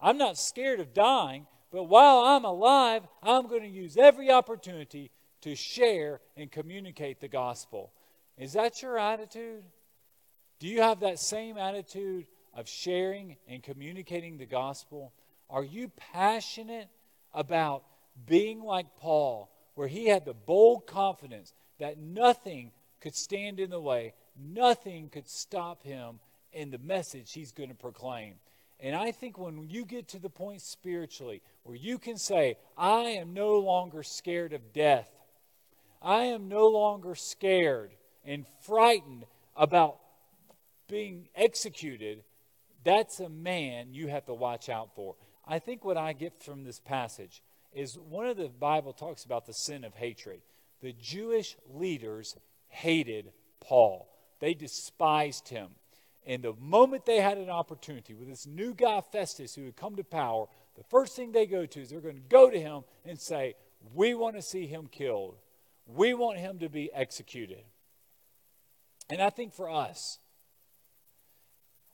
I'm 0.00 0.18
not 0.18 0.38
scared 0.38 0.80
of 0.80 0.94
dying, 0.94 1.46
but 1.72 1.84
while 1.84 2.18
I'm 2.18 2.44
alive, 2.44 3.02
I'm 3.22 3.48
going 3.48 3.62
to 3.62 3.68
use 3.68 3.96
every 3.96 4.30
opportunity 4.30 5.10
to 5.42 5.54
share 5.54 6.20
and 6.36 6.50
communicate 6.50 7.20
the 7.20 7.28
gospel. 7.28 7.92
Is 8.38 8.52
that 8.52 8.82
your 8.82 8.98
attitude? 8.98 9.64
Do 10.58 10.68
you 10.68 10.82
have 10.82 11.00
that 11.00 11.18
same 11.18 11.58
attitude 11.58 12.26
of 12.54 12.68
sharing 12.68 13.36
and 13.48 13.62
communicating 13.62 14.38
the 14.38 14.46
gospel? 14.46 15.12
Are 15.50 15.64
you 15.64 15.90
passionate 16.12 16.88
about 17.34 17.84
being 18.26 18.62
like 18.62 18.96
Paul, 18.96 19.50
where 19.74 19.88
he 19.88 20.06
had 20.06 20.24
the 20.24 20.34
bold 20.34 20.86
confidence 20.86 21.52
that 21.78 21.98
nothing 21.98 22.72
could 23.00 23.14
stand 23.14 23.60
in 23.60 23.70
the 23.70 23.80
way, 23.80 24.14
nothing 24.38 25.08
could 25.08 25.28
stop 25.28 25.82
him 25.82 26.20
in 26.52 26.70
the 26.70 26.78
message 26.78 27.32
he's 27.32 27.52
going 27.52 27.68
to 27.68 27.74
proclaim? 27.74 28.34
And 28.78 28.94
I 28.94 29.10
think 29.10 29.38
when 29.38 29.68
you 29.68 29.84
get 29.84 30.08
to 30.08 30.18
the 30.18 30.28
point 30.28 30.60
spiritually 30.60 31.42
where 31.62 31.76
you 31.76 31.98
can 31.98 32.18
say, 32.18 32.56
I 32.76 33.00
am 33.20 33.32
no 33.32 33.58
longer 33.58 34.02
scared 34.02 34.52
of 34.52 34.72
death, 34.72 35.10
I 36.02 36.24
am 36.24 36.48
no 36.48 36.66
longer 36.66 37.14
scared 37.14 37.92
and 38.24 38.44
frightened 38.62 39.24
about 39.56 39.98
being 40.88 41.28
executed, 41.34 42.22
that's 42.84 43.20
a 43.20 43.28
man 43.28 43.92
you 43.92 44.08
have 44.08 44.26
to 44.26 44.34
watch 44.34 44.68
out 44.68 44.94
for. 44.94 45.16
I 45.46 45.58
think 45.58 45.84
what 45.84 45.96
I 45.96 46.12
get 46.12 46.42
from 46.42 46.64
this 46.64 46.80
passage 46.80 47.42
is 47.72 47.98
one 47.98 48.26
of 48.26 48.36
the 48.36 48.48
Bible 48.48 48.92
talks 48.92 49.24
about 49.24 49.46
the 49.46 49.52
sin 49.52 49.84
of 49.84 49.94
hatred. 49.94 50.40
The 50.82 50.92
Jewish 50.92 51.56
leaders 51.68 52.36
hated 52.68 53.32
Paul. 53.60 54.08
They 54.46 54.54
despised 54.54 55.48
him. 55.48 55.70
And 56.24 56.40
the 56.40 56.52
moment 56.52 57.04
they 57.04 57.20
had 57.20 57.36
an 57.36 57.50
opportunity 57.50 58.14
with 58.14 58.28
this 58.28 58.46
new 58.46 58.74
guy, 58.74 59.00
Festus, 59.00 59.56
who 59.56 59.64
had 59.64 59.74
come 59.74 59.96
to 59.96 60.04
power, 60.04 60.46
the 60.76 60.84
first 60.84 61.16
thing 61.16 61.32
they 61.32 61.46
go 61.46 61.66
to 61.66 61.80
is 61.80 61.90
they're 61.90 62.00
going 62.00 62.14
to 62.14 62.28
go 62.28 62.48
to 62.48 62.60
him 62.60 62.84
and 63.04 63.18
say, 63.18 63.56
We 63.92 64.14
want 64.14 64.36
to 64.36 64.42
see 64.42 64.68
him 64.68 64.86
killed. 64.86 65.34
We 65.84 66.14
want 66.14 66.38
him 66.38 66.60
to 66.60 66.68
be 66.68 66.92
executed. 66.92 67.64
And 69.10 69.20
I 69.20 69.30
think 69.30 69.52
for 69.52 69.68
us, 69.68 70.20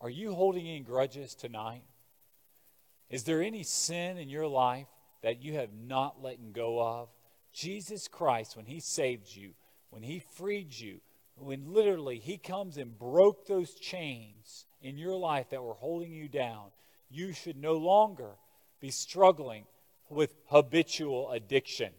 are 0.02 0.10
you 0.10 0.34
holding 0.34 0.68
any 0.68 0.80
grudges 0.80 1.34
tonight? 1.34 1.84
Is 3.08 3.24
there 3.24 3.40
any 3.40 3.62
sin 3.62 4.18
in 4.18 4.28
your 4.28 4.46
life 4.46 4.88
that 5.22 5.42
you 5.42 5.54
have 5.54 5.70
not 5.72 6.22
let 6.22 6.52
go 6.52 6.82
of? 6.82 7.08
Jesus 7.54 8.08
Christ, 8.08 8.58
when 8.58 8.66
he 8.66 8.78
saved 8.78 9.34
you, 9.34 9.52
when 9.88 10.02
he 10.02 10.18
freed 10.18 10.78
you, 10.78 11.00
when 11.36 11.72
literally 11.72 12.18
he 12.18 12.38
comes 12.38 12.76
and 12.76 12.98
broke 12.98 13.46
those 13.46 13.74
chains 13.74 14.66
in 14.80 14.98
your 14.98 15.16
life 15.16 15.50
that 15.50 15.62
were 15.62 15.74
holding 15.74 16.12
you 16.12 16.28
down, 16.28 16.66
you 17.10 17.32
should 17.32 17.56
no 17.56 17.74
longer 17.74 18.30
be 18.80 18.90
struggling 18.90 19.64
with 20.08 20.34
habitual 20.46 21.30
addiction. 21.30 21.90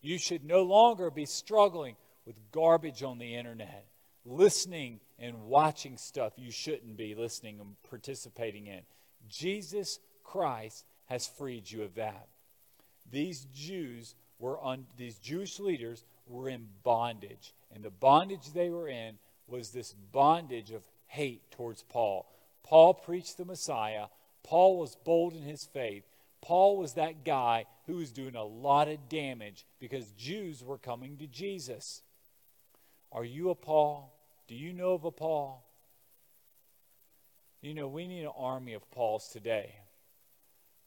You 0.00 0.18
should 0.18 0.44
no 0.44 0.62
longer 0.62 1.10
be 1.10 1.26
struggling 1.26 1.96
with 2.24 2.36
garbage 2.50 3.02
on 3.02 3.18
the 3.18 3.34
internet, 3.34 3.86
listening 4.24 5.00
and 5.18 5.44
watching 5.44 5.96
stuff 5.96 6.32
you 6.36 6.50
shouldn't 6.50 6.96
be 6.96 7.14
listening 7.14 7.60
and 7.60 7.76
participating 7.88 8.66
in. 8.66 8.82
Jesus 9.28 9.98
Christ 10.22 10.84
has 11.06 11.26
freed 11.26 11.70
you 11.70 11.82
of 11.82 11.94
that. 11.94 12.28
These 13.10 13.46
Jews 13.54 14.14
were 14.38 14.58
on 14.58 14.86
these 14.96 15.18
Jewish 15.18 15.58
leaders 15.58 16.04
were 16.26 16.48
in 16.48 16.66
bondage. 16.82 17.54
And 17.74 17.84
the 17.84 17.90
bondage 17.90 18.52
they 18.52 18.70
were 18.70 18.88
in 18.88 19.18
was 19.46 19.70
this 19.70 19.94
bondage 20.12 20.70
of 20.70 20.82
hate 21.06 21.50
towards 21.50 21.82
Paul. 21.82 22.26
Paul 22.62 22.94
preached 22.94 23.36
the 23.36 23.44
Messiah. 23.44 24.06
Paul 24.42 24.78
was 24.78 24.96
bold 24.96 25.34
in 25.34 25.42
his 25.42 25.64
faith. 25.64 26.04
Paul 26.40 26.76
was 26.76 26.94
that 26.94 27.24
guy 27.24 27.64
who 27.86 27.96
was 27.96 28.12
doing 28.12 28.36
a 28.36 28.44
lot 28.44 28.88
of 28.88 29.08
damage 29.08 29.64
because 29.78 30.10
Jews 30.12 30.62
were 30.62 30.78
coming 30.78 31.16
to 31.18 31.26
Jesus. 31.26 32.02
Are 33.12 33.24
you 33.24 33.50
a 33.50 33.54
Paul? 33.54 34.12
Do 34.48 34.54
you 34.54 34.72
know 34.72 34.92
of 34.92 35.04
a 35.04 35.10
Paul? 35.10 35.64
You 37.62 37.74
know, 37.74 37.88
we 37.88 38.06
need 38.06 38.22
an 38.22 38.32
army 38.36 38.74
of 38.74 38.88
Pauls 38.90 39.28
today. 39.28 39.74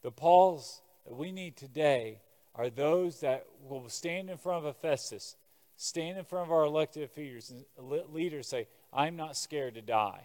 The 0.02 0.10
Pauls 0.10 0.80
that 1.04 1.14
we 1.14 1.32
need 1.32 1.56
today 1.56 2.20
are 2.54 2.70
those 2.70 3.20
that 3.20 3.46
will 3.68 3.88
stand 3.88 4.30
in 4.30 4.36
front 4.36 4.66
of 4.66 4.76
Festus 4.76 5.36
stand 5.80 6.18
in 6.18 6.24
front 6.24 6.46
of 6.46 6.52
our 6.52 6.64
elected 6.64 7.08
leaders 7.16 7.50
and 7.50 7.64
leaders 8.12 8.48
say, 8.48 8.68
I'm 8.92 9.16
not 9.16 9.36
scared 9.36 9.74
to 9.74 9.82
die. 9.82 10.24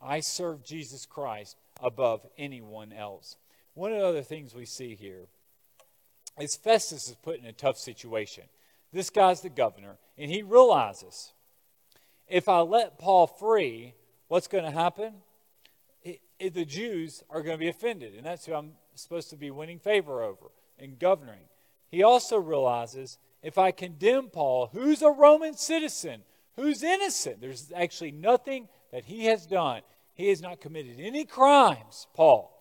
I 0.00 0.20
serve 0.20 0.64
Jesus 0.64 1.04
Christ 1.04 1.56
above 1.82 2.24
anyone 2.38 2.92
else. 2.92 3.36
One 3.74 3.92
of 3.92 3.98
the 3.98 4.06
other 4.06 4.22
things 4.22 4.54
we 4.54 4.66
see 4.66 4.94
here 4.94 5.26
is 6.38 6.56
Festus 6.56 7.08
is 7.08 7.16
put 7.16 7.40
in 7.40 7.46
a 7.46 7.52
tough 7.52 7.76
situation. 7.76 8.44
This 8.92 9.10
guy's 9.10 9.40
the 9.40 9.48
governor, 9.48 9.96
and 10.16 10.30
he 10.30 10.42
realizes 10.42 11.32
if 12.28 12.48
I 12.48 12.60
let 12.60 12.98
Paul 12.98 13.26
free, 13.26 13.94
what's 14.28 14.48
going 14.48 14.64
to 14.64 14.70
happen? 14.70 15.14
It, 16.02 16.20
it, 16.38 16.54
the 16.54 16.64
Jews 16.64 17.24
are 17.30 17.42
going 17.42 17.56
to 17.56 17.60
be 17.60 17.68
offended, 17.68 18.14
and 18.14 18.24
that's 18.24 18.46
who 18.46 18.54
I'm 18.54 18.72
supposed 18.94 19.30
to 19.30 19.36
be 19.36 19.50
winning 19.50 19.78
favor 19.78 20.22
over 20.22 20.50
and 20.82 20.98
governing. 20.98 21.48
He 21.88 22.02
also 22.02 22.38
realizes 22.38 23.18
if 23.42 23.56
I 23.58 23.70
condemn 23.70 24.28
Paul, 24.28 24.70
who's 24.72 25.02
a 25.02 25.10
Roman 25.10 25.56
citizen, 25.56 26.22
who's 26.56 26.82
innocent, 26.82 27.40
there's 27.40 27.72
actually 27.74 28.12
nothing 28.12 28.68
that 28.92 29.04
he 29.04 29.26
has 29.26 29.46
done. 29.46 29.82
He 30.14 30.28
has 30.28 30.42
not 30.42 30.60
committed 30.60 31.00
any 31.00 31.24
crimes, 31.24 32.06
Paul, 32.14 32.54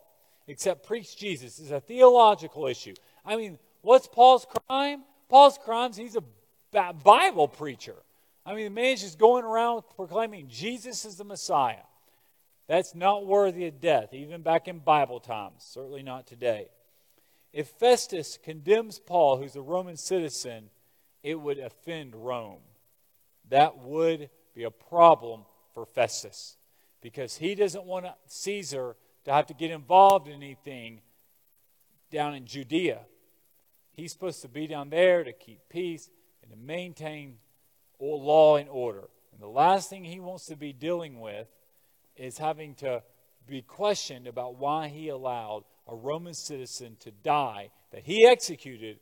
except 0.47 0.85
preach 0.85 1.17
Jesus. 1.17 1.59
It's 1.59 1.71
a 1.71 1.79
theological 1.79 2.67
issue. 2.67 2.93
I 3.25 3.35
mean, 3.35 3.59
what's 3.81 4.07
Paul's 4.07 4.45
crime? 4.67 5.03
Paul's 5.29 5.57
crimes, 5.57 5.97
he's 5.97 6.15
a 6.15 6.23
Bible 6.93 7.47
preacher. 7.47 7.95
I 8.45 8.53
mean, 8.53 8.65
the 8.65 8.71
man's 8.71 9.01
just 9.01 9.19
going 9.19 9.43
around 9.43 9.83
proclaiming 9.95 10.47
Jesus 10.47 11.05
is 11.05 11.15
the 11.17 11.23
Messiah. 11.23 11.83
That's 12.67 12.95
not 12.95 13.25
worthy 13.25 13.67
of 13.67 13.81
death, 13.81 14.13
even 14.13 14.41
back 14.41 14.67
in 14.67 14.79
Bible 14.79 15.19
times, 15.19 15.63
certainly 15.63 16.03
not 16.03 16.25
today. 16.25 16.69
If 17.53 17.67
Festus 17.67 18.37
condemns 18.41 18.99
Paul, 18.99 19.37
who's 19.37 19.55
a 19.55 19.61
Roman 19.61 19.97
citizen, 19.97 20.69
it 21.23 21.35
would 21.39 21.59
offend 21.59 22.15
Rome. 22.15 22.61
That 23.49 23.77
would 23.79 24.29
be 24.55 24.63
a 24.63 24.71
problem 24.71 25.45
for 25.73 25.85
Festus 25.85 26.57
because 27.01 27.37
he 27.37 27.55
doesn't 27.55 27.85
want 27.85 28.05
Caesar 28.27 28.95
to 29.25 29.33
have 29.33 29.47
to 29.47 29.53
get 29.53 29.71
involved 29.71 30.27
in 30.27 30.35
anything 30.35 31.01
down 32.09 32.33
in 32.33 32.45
Judea. 32.45 33.01
He's 33.93 34.11
supposed 34.11 34.41
to 34.41 34.47
be 34.47 34.67
down 34.67 34.89
there 34.89 35.23
to 35.23 35.33
keep 35.33 35.59
peace 35.69 36.09
and 36.41 36.51
to 36.51 36.57
maintain 36.57 37.35
law 37.99 38.55
and 38.55 38.69
order. 38.69 39.09
And 39.31 39.41
the 39.41 39.47
last 39.47 39.89
thing 39.89 40.03
he 40.03 40.19
wants 40.19 40.45
to 40.47 40.55
be 40.55 40.73
dealing 40.73 41.19
with 41.19 41.47
is 42.15 42.37
having 42.37 42.75
to 42.75 43.03
be 43.47 43.61
questioned 43.61 44.27
about 44.27 44.57
why 44.57 44.87
he 44.87 45.09
allowed 45.09 45.63
a 45.87 45.95
Roman 45.95 46.33
citizen 46.33 46.97
to 47.01 47.11
die 47.11 47.69
that 47.91 48.03
he 48.03 48.25
executed 48.25 48.99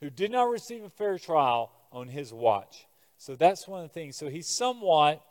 who 0.00 0.10
did 0.10 0.30
not 0.30 0.44
receive 0.44 0.84
a 0.84 0.90
fair 0.90 1.18
trial 1.18 1.72
on 1.92 2.08
his 2.08 2.32
watch. 2.32 2.86
So 3.18 3.34
that's 3.34 3.66
one 3.66 3.82
of 3.82 3.88
the 3.88 3.94
things. 3.94 4.16
So 4.16 4.28
he's 4.28 4.48
somewhat 4.48 5.22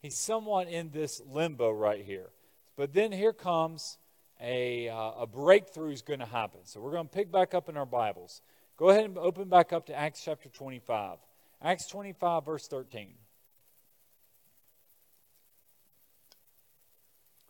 he's 0.00 0.18
somewhat 0.18 0.68
in 0.68 0.90
this 0.90 1.20
limbo 1.26 1.70
right 1.70 2.04
here. 2.04 2.30
But 2.76 2.92
then 2.92 3.12
here 3.12 3.32
comes 3.32 3.98
a, 4.40 4.88
uh, 4.88 5.22
a 5.22 5.26
breakthrough 5.26 5.92
is 5.92 6.02
going 6.02 6.20
to 6.20 6.26
happen. 6.26 6.60
So 6.64 6.80
we're 6.80 6.92
going 6.92 7.06
to 7.06 7.12
pick 7.12 7.30
back 7.30 7.54
up 7.54 7.68
in 7.68 7.76
our 7.76 7.86
Bibles. 7.86 8.42
Go 8.76 8.90
ahead 8.90 9.04
and 9.04 9.16
open 9.16 9.48
back 9.48 9.72
up 9.72 9.86
to 9.86 9.94
Acts 9.94 10.22
chapter 10.24 10.48
25. 10.48 11.18
Acts 11.62 11.86
25, 11.86 12.44
verse 12.44 12.66
13. 12.66 13.14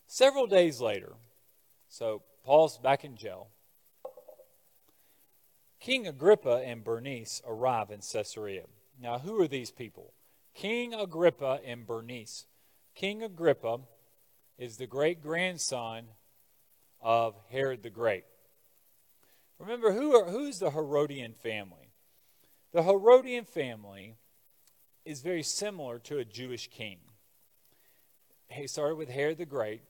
Several 0.07 0.47
days 0.47 0.81
later, 0.81 1.15
so 1.95 2.23
Paul's 2.45 2.77
back 2.77 3.05
in 3.05 3.17
jail. 3.17 3.51
King 5.79 6.09
Agrippa 6.09 6.61
and 6.67 6.83
Bernice 6.83 7.41
arrive 7.47 7.91
in 7.93 8.01
Caesarea. 8.01 8.65
Now, 9.01 9.21
who 9.21 9.41
are 9.41 9.47
these 9.47 9.71
people? 9.71 10.13
King 10.55 10.93
Agrippa 10.93 11.61
and 11.65 11.87
Bernice. 11.87 12.47
King 12.97 13.23
Agrippa 13.23 13.79
is 14.59 14.77
the 14.77 14.89
great 14.89 15.23
grandson 15.23 16.07
of 17.01 17.37
Herod 17.51 17.85
the 17.85 17.91
Great. 17.91 18.25
Remember, 19.61 19.93
who 19.93 20.17
are, 20.17 20.29
who's 20.29 20.59
the 20.59 20.73
Herodian 20.73 21.33
family? 21.33 21.93
The 22.73 22.83
Herodian 22.83 23.45
family 23.45 24.17
is 25.05 25.21
very 25.21 25.45
similar 25.45 26.01
to 26.01 26.19
a 26.19 26.25
Jewish 26.25 26.69
king. 26.69 26.99
He 28.49 28.67
started 28.67 28.97
with 28.97 29.11
Herod 29.11 29.39
the 29.39 29.47
Great, 29.47 29.83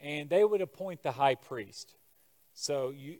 and 0.00 0.28
they 0.28 0.44
would 0.44 0.60
appoint 0.60 1.02
the 1.02 1.12
high 1.12 1.34
priest. 1.34 1.94
So 2.54 2.90
you 2.90 3.16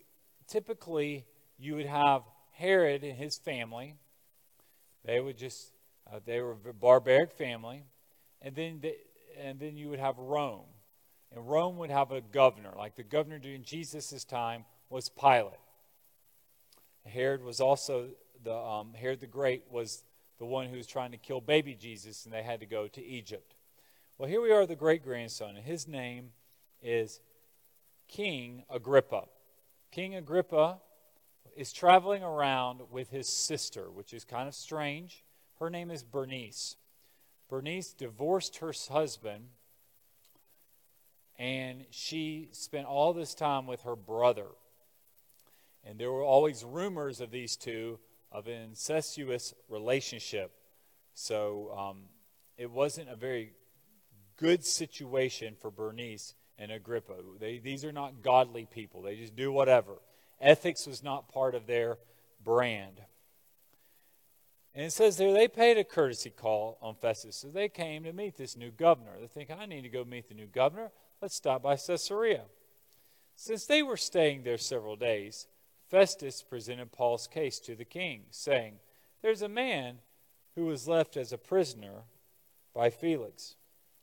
typically 0.47 1.26
you 1.59 1.75
would 1.76 1.87
have 1.87 2.23
Herod 2.52 3.02
and 3.04 3.16
his 3.16 3.37
family. 3.37 3.95
They 5.04 5.21
would 5.21 5.37
just 5.37 5.73
uh, 6.11 6.21
they 6.25 6.40
were 6.40 6.56
a 6.68 6.73
barbaric 6.73 7.33
family, 7.33 7.85
and 8.40 8.54
then 8.54 8.80
they, 8.80 8.97
and 9.38 9.59
then 9.59 9.76
you 9.76 9.88
would 9.90 9.99
have 9.99 10.18
Rome, 10.18 10.66
and 11.35 11.49
Rome 11.49 11.76
would 11.78 11.90
have 11.90 12.12
a 12.12 12.21
governor. 12.21 12.73
Like 12.76 12.95
the 12.95 13.02
governor 13.02 13.38
during 13.38 13.62
Jesus' 13.62 14.25
time 14.25 14.64
was 14.88 15.09
Pilate. 15.09 15.54
Herod 17.04 17.42
was 17.42 17.61
also 17.61 18.09
the 18.42 18.54
um, 18.54 18.95
Herod 18.95 19.21
the 19.21 19.26
Great 19.26 19.64
was 19.71 20.02
the 20.38 20.45
one 20.45 20.68
who 20.68 20.76
was 20.76 20.87
trying 20.87 21.12
to 21.12 21.16
kill 21.16 21.40
baby 21.40 21.75
Jesus, 21.75 22.25
and 22.25 22.33
they 22.33 22.42
had 22.42 22.61
to 22.61 22.66
go 22.66 22.88
to 22.88 23.04
Egypt. 23.04 23.54
Well, 24.18 24.28
here 24.28 24.40
we 24.40 24.50
are, 24.50 24.66
the 24.66 24.76
great 24.76 25.02
grandson, 25.02 25.56
and 25.56 25.64
his 25.64 25.87
name 25.87 26.30
is 26.83 27.21
King 28.09 28.64
Agrippa. 28.71 29.25
King 29.90 30.14
Agrippa 30.14 30.78
is 31.56 31.73
traveling 31.73 32.23
around 32.23 32.80
with 32.90 33.11
his 33.11 33.28
sister, 33.28 33.90
which 33.90 34.12
is 34.12 34.25
kind 34.25 34.49
of 34.49 34.54
strange. 34.54 35.24
Her 35.59 35.70
name 35.70 35.90
is 35.90 36.03
Bernice. 36.03 36.77
Bernice 37.48 37.92
divorced 37.92 38.59
her 38.59 38.72
husband, 38.90 39.48
and 41.38 41.87
she 41.90 42.48
spent 42.53 42.87
all 42.87 43.12
this 43.12 43.35
time 43.35 43.66
with 43.66 43.83
her 43.83 43.96
brother. 43.96 44.48
And 45.85 45.98
there 45.98 46.11
were 46.11 46.24
always 46.24 46.64
rumors 46.64 47.20
of 47.20 47.31
these 47.31 47.57
two 47.57 47.98
of 48.33 48.48
an 48.48 48.61
incestuous 48.61 49.55
relationship. 49.68 50.53
So 51.14 51.72
um, 51.77 52.03
it 52.59 52.70
wasn't 52.70 53.09
a 53.09 53.16
very 53.16 53.53
good 54.37 54.64
situation 54.64 55.55
for 55.59 55.70
Bernice 55.70 56.35
and 56.59 56.71
Agrippa. 56.71 57.14
They, 57.38 57.59
these 57.59 57.85
are 57.85 57.92
not 57.92 58.23
godly 58.23 58.66
people, 58.66 59.03
they 59.03 59.16
just 59.16 59.37
do 59.37 59.53
whatever. 59.53 59.95
Ethics 60.40 60.87
was 60.87 61.03
not 61.03 61.33
part 61.33 61.55
of 61.55 61.66
their 61.66 61.99
brand. 62.45 63.01
And 64.75 64.85
it 64.85 64.92
says 64.92 65.16
there 65.16 65.33
they 65.33 65.49
paid 65.49 65.79
a 65.79 65.85
courtesy 65.85 66.29
call 66.29 66.77
on 66.83 66.95
Festus. 66.95 67.37
So 67.37 67.49
they 67.49 67.71
came 67.71 68.05
to 68.05 68.12
meet 68.12 68.37
this 68.37 68.57
new 68.57 68.71
governor. 68.71 69.12
They 69.19 69.27
think, 69.27 69.51
I 69.51 69.64
need 69.64 69.83
to 69.83 69.88
go 69.88 70.05
meet 70.05 70.29
the 70.29 70.35
new 70.35 70.47
governor. 70.47 70.90
Let's 71.23 71.35
stop 71.35 71.62
by 71.62 71.77
Caesarea. 71.77 72.42
Since 73.37 73.64
they 73.64 73.83
were 73.83 73.97
staying 73.97 74.42
there 74.42 74.59
several 74.59 74.97
days, 74.97 75.47
Festus 75.88 76.42
presented 76.42 76.92
Paul's 76.92 77.27
case 77.27 77.59
to 77.61 77.75
the 77.75 77.85
king, 77.87 78.25
saying, 78.31 78.75
There's 79.23 79.42
a 79.42 79.49
man 79.49 79.99
who 80.55 80.66
was 80.66 80.88
left 80.88 81.16
as 81.16 81.33
a 81.33 81.38
prisoner 81.38 82.05
by 82.75 82.90
Felix. 82.90 83.55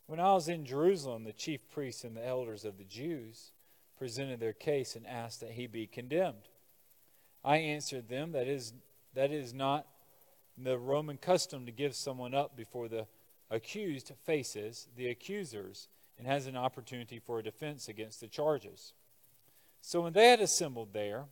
When 0.06 0.20
I 0.20 0.34
was 0.34 0.48
in 0.48 0.66
Jerusalem, 0.66 1.24
the 1.24 1.32
chief 1.32 1.60
priests 1.70 2.04
and 2.04 2.16
the 2.16 2.26
elders 2.26 2.64
of 2.64 2.76
the 2.76 2.84
Jews 2.84 3.52
presented 3.98 4.38
their 4.38 4.52
case 4.52 4.96
and 4.96 5.06
asked 5.06 5.40
that 5.40 5.52
he 5.52 5.66
be 5.66 5.86
condemned. 5.86 6.48
I 7.44 7.58
answered 7.58 8.08
them 8.08 8.32
that 8.32 8.48
is 8.48 8.72
that 9.14 9.30
is 9.30 9.54
not 9.54 9.86
the 10.58 10.78
Roman 10.78 11.16
custom 11.16 11.66
to 11.66 11.72
give 11.72 11.94
someone 11.94 12.34
up 12.34 12.56
before 12.56 12.88
the 12.88 13.06
accused 13.50 14.12
faces 14.24 14.88
the 14.96 15.08
accusers 15.08 15.88
and 16.18 16.26
has 16.26 16.46
an 16.46 16.56
opportunity 16.56 17.18
for 17.18 17.38
a 17.38 17.42
defense 17.42 17.88
against 17.88 18.20
the 18.20 18.28
charges. 18.28 18.92
So 19.80 20.00
when 20.00 20.12
they 20.12 20.28
had 20.28 20.40
assembled 20.40 20.92
there, 20.92 21.26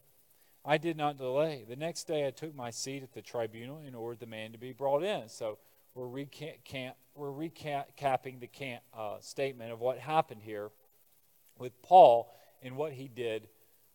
I 0.64 0.78
did 0.78 0.96
not 0.96 1.18
delay. 1.18 1.64
The 1.68 1.76
next 1.76 2.06
day 2.06 2.26
I 2.26 2.30
took 2.30 2.54
my 2.54 2.70
seat 2.70 3.02
at 3.02 3.12
the 3.12 3.22
tribunal 3.22 3.78
and 3.84 3.96
ordered 3.96 4.20
the 4.20 4.26
man 4.26 4.52
to 4.52 4.58
be 4.58 4.72
brought 4.72 5.02
in. 5.02 5.28
So 5.28 5.58
we're, 5.94 6.06
recant, 6.06 6.94
we're 7.14 7.28
recapping 7.28 8.40
the 8.40 8.78
uh, 8.96 9.16
statement 9.20 9.72
of 9.72 9.80
what 9.80 9.98
happened 9.98 10.42
here 10.42 10.70
with 11.58 11.80
Paul 11.82 12.32
and 12.62 12.76
what 12.76 12.92
he 12.92 13.08
did 13.08 13.48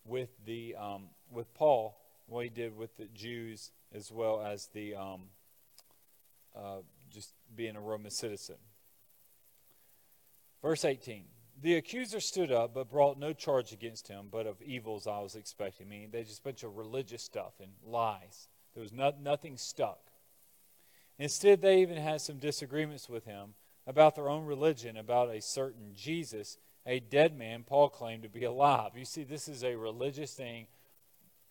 with 0.06 0.30
the 0.46 0.76
um, 0.80 1.10
with 1.30 1.54
Paul, 1.54 1.98
what 2.28 2.44
he 2.44 2.50
did 2.50 2.78
with 2.78 2.96
the 2.98 3.06
Jews 3.14 3.72
as 3.94 4.12
well 4.12 4.42
as 4.42 4.68
the 4.74 4.96
um, 4.96 5.22
uh, 6.56 6.78
just 7.10 7.34
being 7.56 7.76
a 7.76 7.82
Roman 7.82 8.12
citizen. 8.12 8.56
Verse 10.62 10.86
18. 10.86 11.26
The 11.60 11.76
accuser 11.76 12.20
stood 12.20 12.52
up, 12.52 12.76
but 12.76 12.90
brought 12.90 13.18
no 13.18 13.34
charge 13.34 13.74
against 13.74 14.08
him, 14.08 14.28
but 14.32 14.46
of 14.46 14.62
evils 14.62 15.08
I 15.08 15.20
was 15.20 15.36
expecting. 15.36 15.90
Meaning, 15.90 16.10
they 16.12 16.24
just 16.24 16.42
a 16.42 16.44
bunch 16.44 16.64
of 16.64 16.78
religious 16.78 17.24
stuff 17.24 17.54
and 17.60 17.72
lies. 17.84 18.48
There 18.76 18.84
was 18.84 18.94
not, 18.94 19.20
nothing 19.20 19.58
stuck. 19.58 20.00
Instead, 21.20 21.62
they 21.62 21.82
even 21.82 21.98
had 21.98 22.22
some 22.22 22.38
disagreements 22.38 23.10
with 23.10 23.26
him 23.26 23.54
about 23.88 24.16
their 24.16 24.30
own 24.30 24.46
religion, 24.46 24.98
about 24.98 25.30
a 25.30 25.42
certain 25.42 25.94
Jesus, 25.96 26.58
a 26.86 27.00
dead 27.00 27.38
man 27.38 27.64
Paul 27.64 27.90
claimed 27.90 28.24
to 28.24 28.30
be 28.30 28.44
alive. 28.44 28.92
You 28.96 29.06
see, 29.06 29.24
this 29.24 29.48
is 29.48 29.64
a 29.64 29.76
religious 29.76 30.34
thing. 30.34 30.68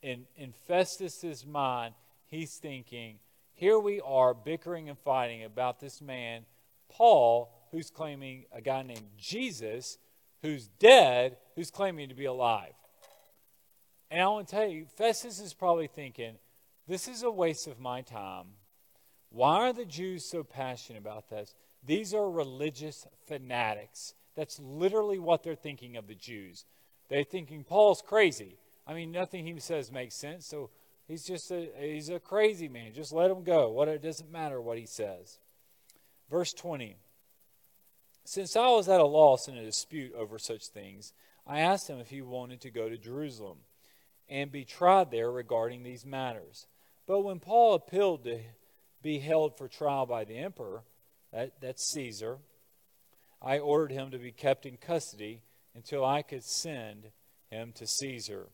In, 0.03 0.27
in 0.37 0.53
Festus's 0.53 1.45
mind, 1.45 1.95
he's 2.27 2.57
thinking, 2.57 3.19
here 3.55 3.79
we 3.79 4.01
are 4.03 4.35
bickering 4.35 4.89
and 4.89 4.99
fighting 4.99 5.43
about 5.43 5.81
this 5.81 6.01
man, 6.01 6.45
Paul, 6.89 7.51
who's 7.73 7.91
claiming 7.91 8.45
a 8.53 8.61
guy 8.61 8.83
named 8.83 9.09
Jesus, 9.19 9.99
who's 10.43 10.69
dead, 10.79 11.39
who's 11.55 11.71
claiming 11.71 12.11
to 12.11 12.15
be 12.15 12.27
alive. 12.27 12.75
And 14.11 14.21
I 14.21 14.29
want 14.29 14.47
to 14.49 14.55
tell 14.55 14.69
you, 14.69 14.87
Festus 14.97 15.41
is 15.41 15.55
probably 15.55 15.89
thinking, 15.89 16.37
this 16.87 17.09
is 17.09 17.23
a 17.23 17.31
waste 17.31 17.67
of 17.67 17.81
my 17.81 18.03
time. 18.03 18.47
Why 19.31 19.69
are 19.69 19.73
the 19.73 19.85
Jews 19.85 20.25
so 20.25 20.43
passionate 20.45 21.01
about 21.01 21.29
this? 21.29 21.55
These 21.85 22.15
are 22.15 22.29
religious 22.31 23.07
fanatics. 23.27 24.15
That's 24.35 24.59
literally 24.61 25.19
what 25.19 25.43
they're 25.43 25.55
thinking 25.55 25.97
of 25.97 26.07
the 26.07 26.15
Jews. 26.15 26.65
They're 27.09 27.25
thinking 27.25 27.65
Paul's 27.65 28.03
crazy. 28.03 28.57
I 28.87 28.95
mean, 28.95 29.13
nothing 29.13 29.47
he 29.47 29.59
says 29.61 29.91
makes 29.91 30.15
sense. 30.15 30.47
So 30.47 30.71
he's 31.07 31.25
just 31.25 31.51
a 31.51 31.69
he's 31.79 32.09
a 32.09 32.21
crazy 32.21 32.69
man. 32.69 32.93
Just 32.95 33.13
let 33.13 33.31
him 33.31 33.43
go. 33.43 33.71
What 33.71 33.89
it 33.89 34.03
doesn't 34.03 34.31
matter 34.31 34.61
what 34.61 34.79
he 34.79 34.87
says. 34.87 35.39
Verse 36.31 36.53
20. 36.53 36.97
Since 38.25 38.57
I 38.57 38.67
was 38.69 38.89
at 38.89 39.01
a 39.01 39.07
loss 39.07 39.47
in 39.47 39.57
a 39.57 39.65
dispute 39.65 40.13
over 40.15 40.39
such 40.39 40.67
things, 40.67 41.13
I 41.47 41.61
asked 41.61 41.89
him 41.89 42.01
if 42.01 42.11
he 42.11 42.23
wanted 42.23 42.61
to 42.63 42.71
go 42.71 42.89
to 42.89 42.99
Jerusalem 42.99 43.59
and 44.29 44.51
be 44.51 44.65
tried 44.65 45.13
there 45.13 45.31
regarding 45.31 45.85
these 45.85 46.05
matters. 46.05 46.67
But 47.07 47.21
when 47.21 47.39
Paul 47.39 47.75
appealed 47.75 48.25
to 48.25 48.41
be 49.03 49.19
held 49.19 49.57
for 49.57 49.69
trial 49.69 50.07
by 50.07 50.25
the 50.25 50.37
emperor, 50.37 50.83
that, 51.33 51.61
that's 51.61 51.87
Caesar, 51.93 52.39
I 53.43 53.59
ordered 53.59 53.93
him 53.93 54.11
to 54.11 54.19
be 54.19 54.33
kept 54.33 54.67
in 54.67 54.77
custody 54.77 55.43
until 55.75 56.05
I 56.05 56.23
could 56.23 56.45
send 56.45 57.11
him 57.51 57.73
to 57.73 57.87
Caesar. 57.87 58.47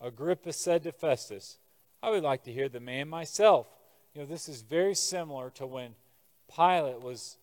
Agrippa 0.00 0.52
said 0.52 0.82
to 0.84 0.92
Festus, 0.92 1.58
I 2.02 2.10
would 2.10 2.22
like 2.22 2.44
to 2.44 2.52
hear 2.52 2.68
the 2.68 2.80
man 2.80 3.08
myself. 3.08 3.66
You 4.14 4.22
know, 4.22 4.26
this 4.26 4.48
is 4.48 4.62
very 4.62 4.94
similar 4.94 5.50
to 5.50 5.66
when 5.66 5.94
Pilate 6.54 7.00
was 7.00 7.36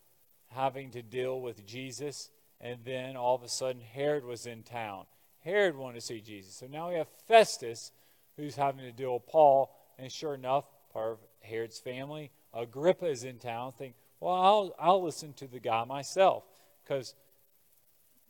having 0.50 0.92
to 0.92 1.02
deal 1.02 1.40
with 1.40 1.66
Jesus, 1.66 2.30
and 2.60 2.80
then 2.84 3.16
all 3.16 3.36
of 3.36 3.44
a 3.44 3.50
sudden 3.50 3.82
Herod 3.82 4.26
was 4.26 4.46
in 4.46 4.64
town. 4.64 5.06
Herod 5.44 5.76
wanted 5.76 5.96
to 5.96 6.06
see 6.06 6.22
Jesus. 6.22 6.56
So 6.56 6.68
now 6.68 6.90
we 6.90 6.96
have 6.96 7.08
Festus 7.28 7.92
who's 8.38 8.56
having 8.56 8.82
to 8.82 8.92
deal 8.92 9.14
with 9.14 9.28
Paul, 9.28 9.76
and 9.98 10.12
sure 10.12 10.36
enough, 10.36 10.66
part 10.94 11.14
of 11.14 11.20
Herod's 11.42 11.80
family, 11.80 12.32
Agrippa 12.54 13.06
is 13.06 13.24
in 13.24 13.38
town. 13.38 13.74
Think, 13.74 13.96
well, 14.20 14.36
I'll, 14.36 14.76
I'll 14.80 15.04
listen 15.04 15.34
to 15.34 15.48
the 15.48 15.60
guy 15.60 15.84
myself. 15.86 16.44
Because 16.84 17.16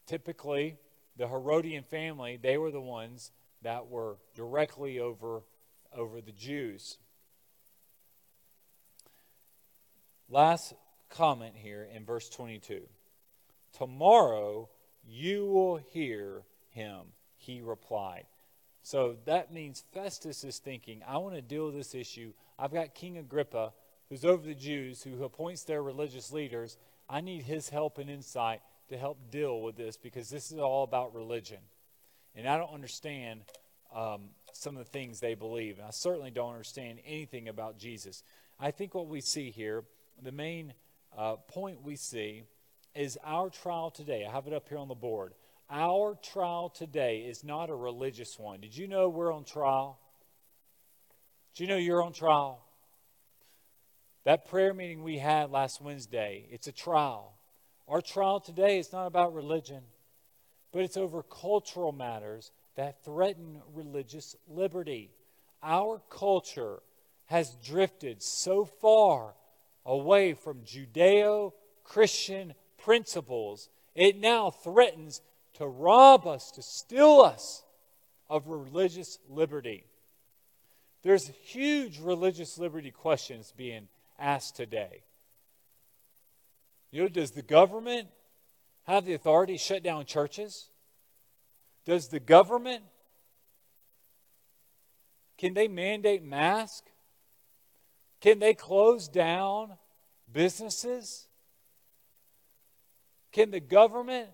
typically, 0.05 0.77
the 1.17 1.27
Herodian 1.27 1.83
family, 1.83 2.39
they 2.41 2.57
were 2.57 2.71
the 2.71 2.81
ones 2.81 3.31
that 3.61 3.87
were 3.87 4.17
directly 4.35 4.99
over, 4.99 5.43
over 5.95 6.21
the 6.21 6.31
Jews. 6.31 6.97
Last 10.29 10.73
comment 11.09 11.55
here 11.55 11.87
in 11.93 12.05
verse 12.05 12.29
22. 12.29 12.81
Tomorrow 13.77 14.69
you 15.07 15.45
will 15.45 15.77
hear 15.77 16.43
him, 16.71 17.01
he 17.37 17.61
replied. 17.61 18.25
So 18.83 19.17
that 19.25 19.53
means 19.53 19.83
Festus 19.93 20.43
is 20.43 20.57
thinking, 20.57 21.01
I 21.07 21.17
want 21.17 21.35
to 21.35 21.41
deal 21.41 21.65
with 21.65 21.75
this 21.75 21.93
issue. 21.93 22.33
I've 22.61 22.71
got 22.71 22.93
King 22.93 23.17
Agrippa, 23.17 23.73
who's 24.07 24.23
over 24.23 24.45
the 24.45 24.53
Jews, 24.53 25.01
who 25.01 25.23
appoints 25.23 25.63
their 25.63 25.81
religious 25.81 26.31
leaders. 26.31 26.77
I 27.09 27.19
need 27.19 27.41
his 27.41 27.69
help 27.69 27.97
and 27.97 28.07
insight 28.07 28.61
to 28.89 28.97
help 28.97 29.31
deal 29.31 29.61
with 29.61 29.75
this 29.75 29.97
because 29.97 30.29
this 30.29 30.51
is 30.51 30.59
all 30.59 30.83
about 30.83 31.15
religion. 31.15 31.57
And 32.35 32.47
I 32.47 32.57
don't 32.57 32.71
understand 32.71 33.41
um, 33.95 34.29
some 34.53 34.77
of 34.77 34.85
the 34.85 34.91
things 34.91 35.19
they 35.19 35.33
believe. 35.33 35.79
And 35.79 35.87
I 35.87 35.89
certainly 35.89 36.29
don't 36.29 36.51
understand 36.51 36.99
anything 37.03 37.47
about 37.47 37.79
Jesus. 37.79 38.23
I 38.59 38.69
think 38.69 38.93
what 38.93 39.07
we 39.07 39.21
see 39.21 39.49
here, 39.49 39.83
the 40.21 40.31
main 40.31 40.73
uh, 41.17 41.37
point 41.37 41.81
we 41.81 41.95
see, 41.95 42.43
is 42.93 43.17
our 43.23 43.49
trial 43.49 43.89
today. 43.89 44.23
I 44.27 44.31
have 44.31 44.45
it 44.45 44.53
up 44.53 44.69
here 44.69 44.77
on 44.77 44.87
the 44.87 44.93
board. 44.93 45.33
Our 45.71 46.15
trial 46.21 46.69
today 46.69 47.21
is 47.21 47.43
not 47.43 47.71
a 47.71 47.75
religious 47.75 48.37
one. 48.37 48.59
Did 48.59 48.77
you 48.77 48.87
know 48.87 49.09
we're 49.09 49.33
on 49.33 49.45
trial? 49.45 49.97
Did 51.53 51.63
you 51.63 51.67
know 51.67 51.77
you're 51.77 52.03
on 52.03 52.13
trial? 52.13 52.63
That 54.23 54.47
prayer 54.47 54.73
meeting 54.73 55.03
we 55.03 55.17
had 55.17 55.51
last 55.51 55.81
Wednesday, 55.81 56.45
it's 56.49 56.67
a 56.67 56.71
trial. 56.71 57.33
Our 57.87 58.01
trial 58.01 58.39
today 58.39 58.79
is 58.79 58.93
not 58.93 59.07
about 59.07 59.33
religion, 59.33 59.81
but 60.71 60.83
it's 60.83 60.95
over 60.95 61.23
cultural 61.23 61.91
matters 61.91 62.51
that 62.75 63.03
threaten 63.03 63.61
religious 63.73 64.35
liberty. 64.47 65.11
Our 65.61 66.01
culture 66.09 66.81
has 67.25 67.55
drifted 67.63 68.21
so 68.21 68.63
far 68.63 69.33
away 69.85 70.33
from 70.33 70.61
Judeo 70.61 71.53
Christian 71.83 72.53
principles, 72.77 73.69
it 73.95 74.17
now 74.17 74.51
threatens 74.51 75.21
to 75.55 75.67
rob 75.67 76.25
us, 76.25 76.51
to 76.51 76.61
steal 76.61 77.19
us 77.21 77.63
of 78.29 78.47
religious 78.47 79.19
liberty. 79.29 79.85
There's 81.03 81.27
huge 81.43 81.99
religious 81.99 82.57
liberty 82.57 82.91
questions 82.91 83.53
being 83.55 83.87
asked 84.19 84.55
today. 84.55 85.03
You 86.91 87.03
know, 87.03 87.09
does 87.09 87.31
the 87.31 87.41
government 87.41 88.09
have 88.83 89.05
the 89.05 89.13
authority 89.13 89.53
to 89.53 89.59
shut 89.59 89.83
down 89.83 90.05
churches? 90.05 90.69
Does 91.85 92.09
the 92.09 92.19
government 92.19 92.83
can 95.41 95.55
they 95.55 95.67
mandate 95.67 96.23
masks? 96.23 96.87
Can 98.19 98.37
they 98.37 98.53
close 98.53 99.07
down 99.07 99.71
businesses? 100.31 101.27
Can 103.31 103.49
the 103.49 103.59
government 103.59 104.29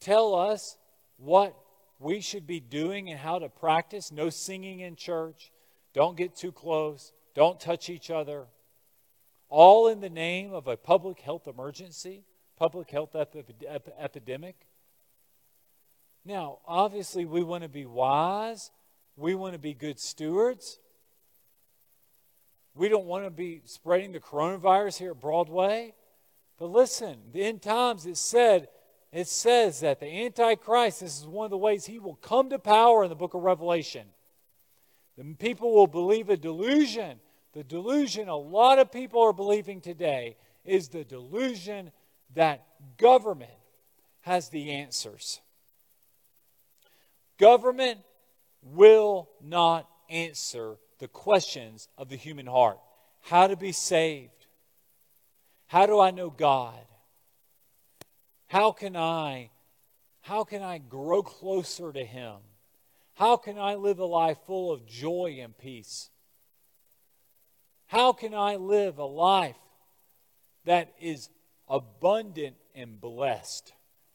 tell 0.00 0.34
us 0.34 0.76
what 1.16 1.56
we 1.98 2.20
should 2.20 2.46
be 2.46 2.60
doing 2.60 3.08
and 3.08 3.18
how 3.18 3.38
to 3.38 3.48
practice? 3.48 4.12
No 4.12 4.28
singing 4.28 4.80
in 4.80 4.96
church. 4.96 5.50
Don't 5.94 6.16
get 6.16 6.36
too 6.36 6.52
close. 6.52 7.12
Don't 7.34 7.58
touch 7.58 7.88
each 7.88 8.10
other. 8.10 8.46
All 9.48 9.88
in 9.88 10.00
the 10.00 10.10
name 10.10 10.52
of 10.52 10.66
a 10.66 10.76
public 10.76 11.20
health 11.20 11.46
emergency, 11.46 12.24
public 12.56 12.90
health 12.90 13.14
epi- 13.14 13.44
epidemic. 13.98 14.56
Now, 16.24 16.58
obviously, 16.66 17.24
we 17.24 17.42
want 17.42 17.62
to 17.62 17.68
be 17.68 17.86
wise. 17.86 18.70
We 19.16 19.34
want 19.34 19.52
to 19.52 19.58
be 19.58 19.74
good 19.74 20.00
stewards. 20.00 20.78
We 22.74 22.88
don't 22.88 23.06
want 23.06 23.24
to 23.24 23.30
be 23.30 23.62
spreading 23.64 24.12
the 24.12 24.20
coronavirus 24.20 24.98
here 24.98 25.12
at 25.12 25.20
Broadway. 25.20 25.94
But 26.58 26.70
listen, 26.70 27.18
the 27.32 27.42
end 27.42 27.62
times 27.62 28.06
it 28.06 28.16
said 28.16 28.68
it 29.12 29.28
says 29.28 29.80
that 29.80 30.00
the 30.00 30.24
antichrist 30.24 31.00
this 31.00 31.20
is 31.20 31.26
one 31.26 31.44
of 31.44 31.50
the 31.52 31.56
ways 31.56 31.86
he 31.86 32.00
will 32.00 32.16
come 32.16 32.50
to 32.50 32.58
power 32.58 33.04
in 33.04 33.10
the 33.10 33.14
book 33.14 33.34
of 33.34 33.42
Revelation. 33.42 34.08
The 35.16 35.24
people 35.38 35.74
will 35.74 35.86
believe 35.86 36.28
a 36.28 36.36
delusion. 36.36 37.20
The 37.52 37.64
delusion 37.64 38.28
a 38.28 38.36
lot 38.36 38.78
of 38.78 38.90
people 38.90 39.22
are 39.22 39.32
believing 39.32 39.80
today 39.80 40.36
is 40.64 40.88
the 40.88 41.04
delusion 41.04 41.92
that 42.34 42.66
government 42.96 43.50
has 44.22 44.48
the 44.48 44.72
answers. 44.72 45.40
Government 47.38 48.00
will 48.62 49.28
not 49.42 49.88
answer 50.08 50.76
the 50.98 51.08
questions 51.08 51.88
of 51.98 52.08
the 52.08 52.16
human 52.16 52.46
heart 52.46 52.78
how 53.24 53.46
to 53.46 53.56
be 53.56 53.72
saved, 53.72 54.46
how 55.66 55.86
do 55.86 55.98
I 55.98 56.10
know 56.10 56.28
God? 56.28 56.84
How 58.46 58.70
can 58.70 58.96
I 58.96 59.50
how 60.20 60.44
can 60.44 60.62
I 60.62 60.78
grow 60.78 61.22
closer 61.22 61.92
to 61.92 62.04
him? 62.04 62.36
How 63.14 63.36
can 63.36 63.58
I 63.58 63.74
live 63.74 63.98
a 63.98 64.04
life 64.04 64.38
full 64.46 64.72
of 64.72 64.86
joy 64.86 65.38
and 65.40 65.56
peace? 65.56 66.10
How 67.86 68.12
can 68.12 68.34
I 68.34 68.56
live 68.56 68.98
a 68.98 69.04
life 69.04 69.56
that 70.64 70.92
is 71.00 71.28
abundant 71.68 72.56
and 72.74 73.00
blessed? 73.00 73.72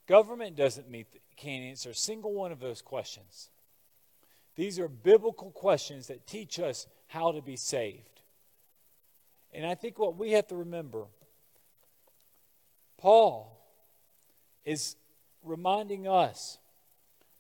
Government 0.07 0.55
doesn't 0.55 0.89
meet 0.89 1.07
can't 1.39 1.63
answer 1.63 1.91
a 1.91 1.95
single 1.95 2.33
one 2.33 2.51
of 2.51 2.59
those 2.59 2.81
questions. 2.81 3.49
These 4.55 4.77
are 4.77 4.89
biblical 4.89 5.51
questions 5.51 6.07
that 6.07 6.27
teach 6.27 6.59
us 6.59 6.85
how 7.07 7.31
to 7.31 7.41
be 7.41 7.55
saved. 7.55 8.21
And 9.53 9.65
I 9.65 9.73
think 9.73 9.97
what 9.97 10.17
we 10.17 10.31
have 10.31 10.47
to 10.47 10.55
remember 10.55 11.05
Paul 12.97 13.57
is 14.65 14.97
reminding 15.43 16.07
us 16.07 16.57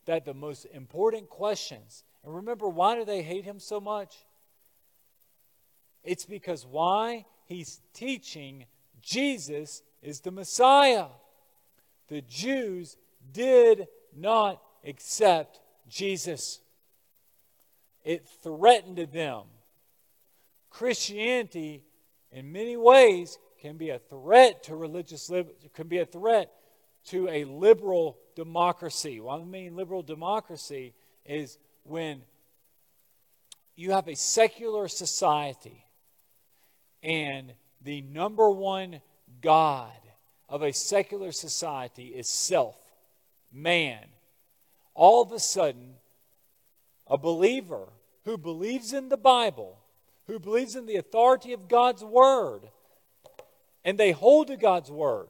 that 0.09 0.25
the 0.25 0.33
most 0.33 0.65
important 0.73 1.29
questions, 1.29 2.03
and 2.23 2.35
remember, 2.35 2.67
why 2.67 2.95
do 2.95 3.05
they 3.05 3.21
hate 3.21 3.45
him 3.45 3.59
so 3.59 3.79
much? 3.79 4.25
It's 6.03 6.25
because 6.25 6.65
why? 6.65 7.27
He's 7.45 7.79
teaching 7.93 8.65
Jesus 9.03 9.83
is 10.01 10.21
the 10.21 10.31
Messiah. 10.31 11.05
The 12.07 12.21
Jews 12.21 12.97
did 13.31 13.87
not 14.17 14.59
accept 14.83 15.59
Jesus. 15.87 16.59
It 18.03 18.27
threatened 18.41 18.97
them. 19.13 19.43
Christianity, 20.71 21.83
in 22.31 22.51
many 22.51 22.77
ways, 22.77 23.37
can 23.61 23.77
be 23.77 23.91
a 23.91 23.99
threat 23.99 24.63
to 24.63 24.75
religious 24.75 25.29
liberty, 25.29 25.69
can 25.71 25.87
be 25.87 25.99
a 25.99 26.05
threat 26.05 26.51
to 27.09 27.27
a 27.29 27.43
liberal 27.45 28.17
democracy. 28.35 29.19
What 29.19 29.41
I 29.41 29.43
mean 29.43 29.75
liberal 29.75 30.03
democracy 30.03 30.93
is 31.25 31.57
when 31.83 32.21
you 33.75 33.91
have 33.91 34.07
a 34.07 34.15
secular 34.15 34.87
society 34.87 35.85
and 37.01 37.53
the 37.81 38.01
number 38.01 38.49
one 38.49 39.01
God 39.41 39.91
of 40.47 40.63
a 40.63 40.73
secular 40.73 41.31
society 41.31 42.07
is 42.07 42.27
self 42.27 42.75
man, 43.51 44.05
all 44.93 45.21
of 45.21 45.31
a 45.31 45.39
sudden, 45.39 45.95
a 47.07 47.17
believer 47.17 47.87
who 48.25 48.37
believes 48.37 48.93
in 48.93 49.09
the 49.09 49.17
Bible, 49.17 49.79
who 50.27 50.39
believes 50.39 50.75
in 50.75 50.85
the 50.85 50.97
authority 50.97 51.53
of 51.53 51.67
God's 51.67 52.03
Word, 52.03 52.61
and 53.83 53.97
they 53.97 54.11
hold 54.11 54.47
to 54.47 54.57
God's 54.57 54.91
Word, 54.91 55.29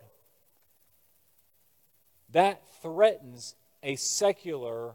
that 2.32 2.62
threatens 2.82 3.56
a 3.84 3.96
secular, 3.96 4.94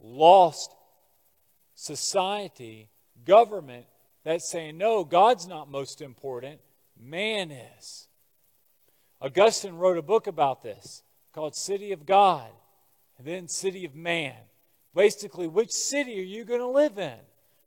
lost 0.00 0.74
society, 1.74 2.88
government 3.24 3.86
that's 4.24 4.48
saying, 4.48 4.78
no, 4.78 5.04
God's 5.04 5.46
not 5.46 5.70
most 5.70 6.00
important, 6.00 6.60
man 6.98 7.50
is. 7.50 8.08
Augustine 9.20 9.74
wrote 9.74 9.98
a 9.98 10.02
book 10.02 10.26
about 10.26 10.62
this 10.62 11.02
called 11.32 11.54
City 11.54 11.92
of 11.92 12.06
God 12.06 12.48
and 13.18 13.26
then 13.26 13.48
City 13.48 13.84
of 13.84 13.94
Man. 13.94 14.34
Basically, 14.94 15.46
which 15.46 15.70
city 15.70 16.18
are 16.18 16.24
you 16.24 16.44
going 16.44 16.60
to 16.60 16.66
live 16.66 16.98
in? 16.98 17.18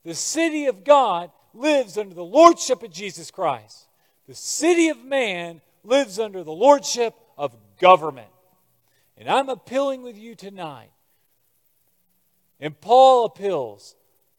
The 0.04 0.15
city 0.15 0.65
of 0.65 0.84
God 0.84 1.32
lives 1.54 1.97
under 1.97 2.13
the 2.13 2.23
lordship 2.23 2.84
of 2.84 2.91
Jesus 2.91 3.32
Christ. 3.32 3.88
The 4.28 4.36
city 4.36 4.89
of 4.89 5.04
man 5.04 5.62
lives 5.84 6.19
under 6.19 6.43
the 6.43 6.52
lordship 6.52 7.15
of 7.38 7.56
government. 7.80 8.28
And 9.17 9.30
I'm 9.30 9.49
appealing 9.49 10.02
with 10.02 10.17
you 10.17 10.36
tonight. 10.36 10.91
And 12.60 12.80
Paul 12.80 13.26
appeals 13.26 13.95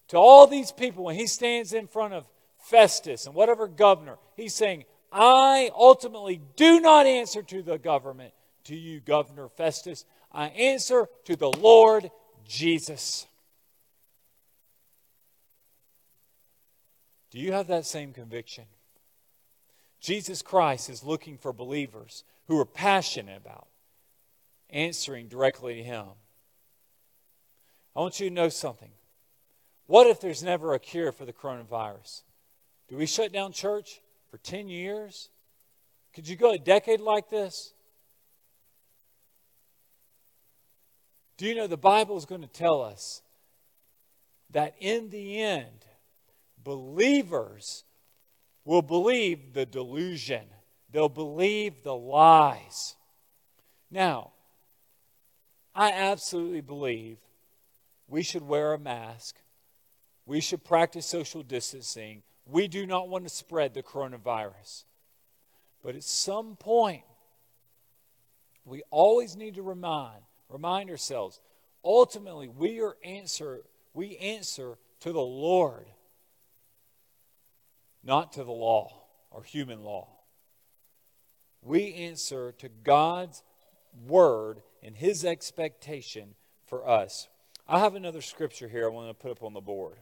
to 0.09 0.17
all 0.17 0.47
these 0.47 0.73
people 0.73 1.05
when 1.05 1.17
he 1.17 1.27
stands 1.27 1.73
in 1.73 1.87
front 1.87 2.15
of 2.15 2.27
Festus 2.59 3.27
and 3.27 3.35
whatever 3.35 3.69
governor. 3.69 4.17
He's 4.37 4.55
saying, 4.55 4.85
I 5.13 5.71
ultimately 5.75 6.41
do 6.57 6.81
not 6.81 7.07
answer 7.07 7.43
to 7.43 7.63
the 7.63 7.79
government, 7.79 8.33
to 8.65 8.75
you, 8.75 9.01
Governor 9.01 9.49
Festus. 9.49 10.05
I 10.33 10.49
answer 10.49 11.07
to 11.27 11.37
the 11.37 11.51
Lord 11.51 12.11
Jesus. 12.45 13.27
Do 17.31 17.39
you 17.39 17.53
have 17.53 17.69
that 17.69 17.87
same 17.87 18.13
conviction? 18.13 18.65
Jesus 20.01 20.43
Christ 20.43 20.91
is 20.91 21.05
looking 21.05 21.39
for 21.39 21.53
believers 21.53 22.25
who 22.47 22.59
are 22.59 22.67
passionate 22.67 23.37
about 23.37 23.69
answering 24.75 25.29
directly 25.29 25.77
to 25.77 25.83
Him. 25.83 26.07
I 27.97 28.01
want 28.01 28.21
you 28.21 28.29
to 28.29 28.35
know 28.35 28.51
something. 28.51 28.91
What 29.87 30.07
if 30.07 30.21
there's 30.21 30.43
never 30.43 30.75
a 30.75 30.79
cure 30.79 31.13
for 31.13 31.25
the 31.25 31.33
coronavirus? 31.33 32.23
Do 32.89 32.97
we 32.97 33.07
shut 33.07 33.33
down 33.33 33.53
church 33.53 34.01
for 34.31 34.37
10 34.39 34.69
years? 34.69 35.31
Could 36.13 36.29
you 36.29 36.37
go 36.37 36.53
a 36.53 36.59
decade 36.59 37.01
like 37.01 37.31
this? 37.31 37.73
Do 41.37 41.47
you 41.47 41.55
know 41.55 41.67
the 41.67 41.77
Bible 41.77 42.17
is 42.17 42.27
going 42.27 42.43
to 42.43 42.47
tell 42.47 42.83
us 42.83 43.23
that 44.51 44.75
in 44.79 45.11
the 45.11 45.41
end, 45.41 45.85
believers 46.63 47.85
will 48.65 48.83
believe 48.83 49.53
the 49.53 49.67
delusion, 49.67 50.45
they'll 50.91 51.09
believe 51.09 51.83
the 51.83 51.95
lies. 51.95 52.95
Now, 53.91 54.34
I 55.75 55.93
absolutely 55.93 56.61
believe 56.61 57.19
we 58.09 58.23
should 58.23 58.43
wear 58.43 58.73
a 58.73 58.79
mask. 58.79 59.37
We 60.27 60.41
should 60.41 60.65
practice 60.65 61.07
social 61.07 61.43
distancing. 61.43 62.23
We 62.47 62.69
do 62.69 62.87
not 62.87 63.09
want 63.09 63.25
to 63.25 63.31
spread 63.31 63.75
the 63.75 63.83
coronavirus. 63.83 64.85
But 65.83 65.97
at 65.97 66.05
some 66.05 66.57
point, 66.57 67.03
we 68.65 68.83
always 68.91 69.37
need 69.37 69.57
to 69.57 69.63
remind, 69.63 70.23
remind 70.49 70.91
ourselves, 70.91 71.41
ultimately 71.85 72.49
we 72.49 72.81
are 72.81 72.97
answer, 73.05 73.63
we 73.93 74.17
answer 74.17 74.79
to 75.01 75.13
the 75.13 75.21
Lord, 75.21 75.87
not 78.03 78.33
to 78.35 78.45
the 78.45 78.53
law 78.53 79.03
or 79.31 79.43
human 79.43 79.83
law. 79.83 80.09
We 81.61 81.95
answer 81.95 82.53
to 82.59 82.69
God's 82.69 83.43
word 84.07 84.63
and 84.85 84.97
his 84.97 85.25
expectation 85.25 86.35
for 86.67 86.87
us. 86.87 87.29
I 87.67 87.79
have 87.79 87.95
another 87.95 88.21
scripture 88.21 88.69
here 88.69 88.85
I 88.85 88.93
want 88.93 89.09
to 89.09 89.15
put 89.15 89.31
up 89.31 89.43
on 89.43 89.55
the 89.55 89.61
board. 89.61 89.97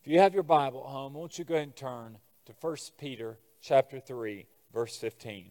If 0.00 0.10
you 0.10 0.18
have 0.20 0.32
your 0.32 0.42
Bible 0.42 0.82
at 0.84 0.90
home, 0.90 1.12
won't 1.12 1.38
you 1.38 1.44
go 1.44 1.54
ahead 1.54 1.66
and 1.66 1.76
turn 1.76 2.18
to 2.46 2.54
1 2.58 2.76
Peter 2.98 3.38
chapter 3.60 4.00
3, 4.00 4.46
verse 4.72 4.96
15. 4.96 5.50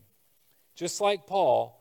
Just 0.75 0.99
like 0.99 1.27
Paul, 1.27 1.79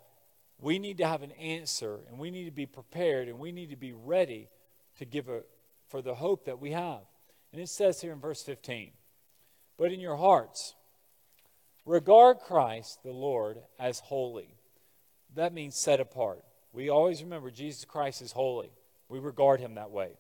we 0.61 0.79
need 0.79 0.99
to 0.99 1.07
have 1.07 1.23
an 1.23 1.33
answer 1.33 2.01
and 2.09 2.19
we 2.19 2.31
need 2.31 2.45
to 2.45 2.51
be 2.51 2.67
prepared 2.67 3.29
and 3.29 3.39
we 3.39 3.51
need 3.51 3.71
to 3.71 3.77
be 3.77 3.95
ready 3.95 4.49
to 4.99 5.07
give 5.07 5.31
a, 5.31 5.43
for 5.87 6.03
the 6.03 6.15
hope 6.15 6.45
that 6.45 6.61
we 6.61 6.73
have. 6.73 7.01
And 7.53 7.63
it 7.63 7.71
says 7.71 8.03
here 8.03 8.13
in 8.13 8.21
verse 8.21 8.43
15, 8.43 8.91
but 9.79 9.93
in 9.93 10.01
your 10.01 10.17
hearts, 10.17 10.75
regard 11.87 12.41
Christ 12.41 12.99
the 13.03 13.13
Lord 13.13 13.59
as 13.79 14.01
holy. 14.01 14.58
That 15.35 15.53
means 15.53 15.77
set 15.77 16.01
apart. 16.01 16.45
We 16.73 16.89
always 16.89 17.23
remember 17.23 17.51
Jesus 17.51 17.85
Christ 17.85 18.23
is 18.23 18.33
holy. 18.33 18.71
We 19.09 19.19
regard 19.19 19.61
him 19.61 19.75
that 19.75 19.91
way. 19.91 20.11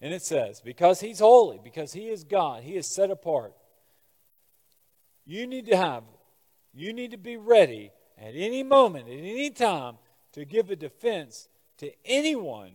And 0.00 0.12
it 0.12 0.22
says, 0.22 0.60
because 0.60 1.00
he's 1.00 1.20
holy, 1.20 1.60
because 1.62 1.92
he 1.92 2.08
is 2.08 2.24
God, 2.24 2.62
he 2.64 2.76
is 2.76 2.86
set 2.86 3.10
apart. 3.10 3.54
You 5.24 5.46
need 5.46 5.66
to 5.66 5.76
have, 5.76 6.02
you 6.74 6.92
need 6.92 7.12
to 7.12 7.16
be 7.16 7.36
ready 7.36 7.92
at 8.18 8.34
any 8.34 8.62
moment, 8.62 9.08
at 9.08 9.18
any 9.18 9.50
time, 9.50 9.98
to 10.32 10.44
give 10.44 10.70
a 10.70 10.76
defense 10.76 11.48
to 11.78 11.92
anyone 12.04 12.72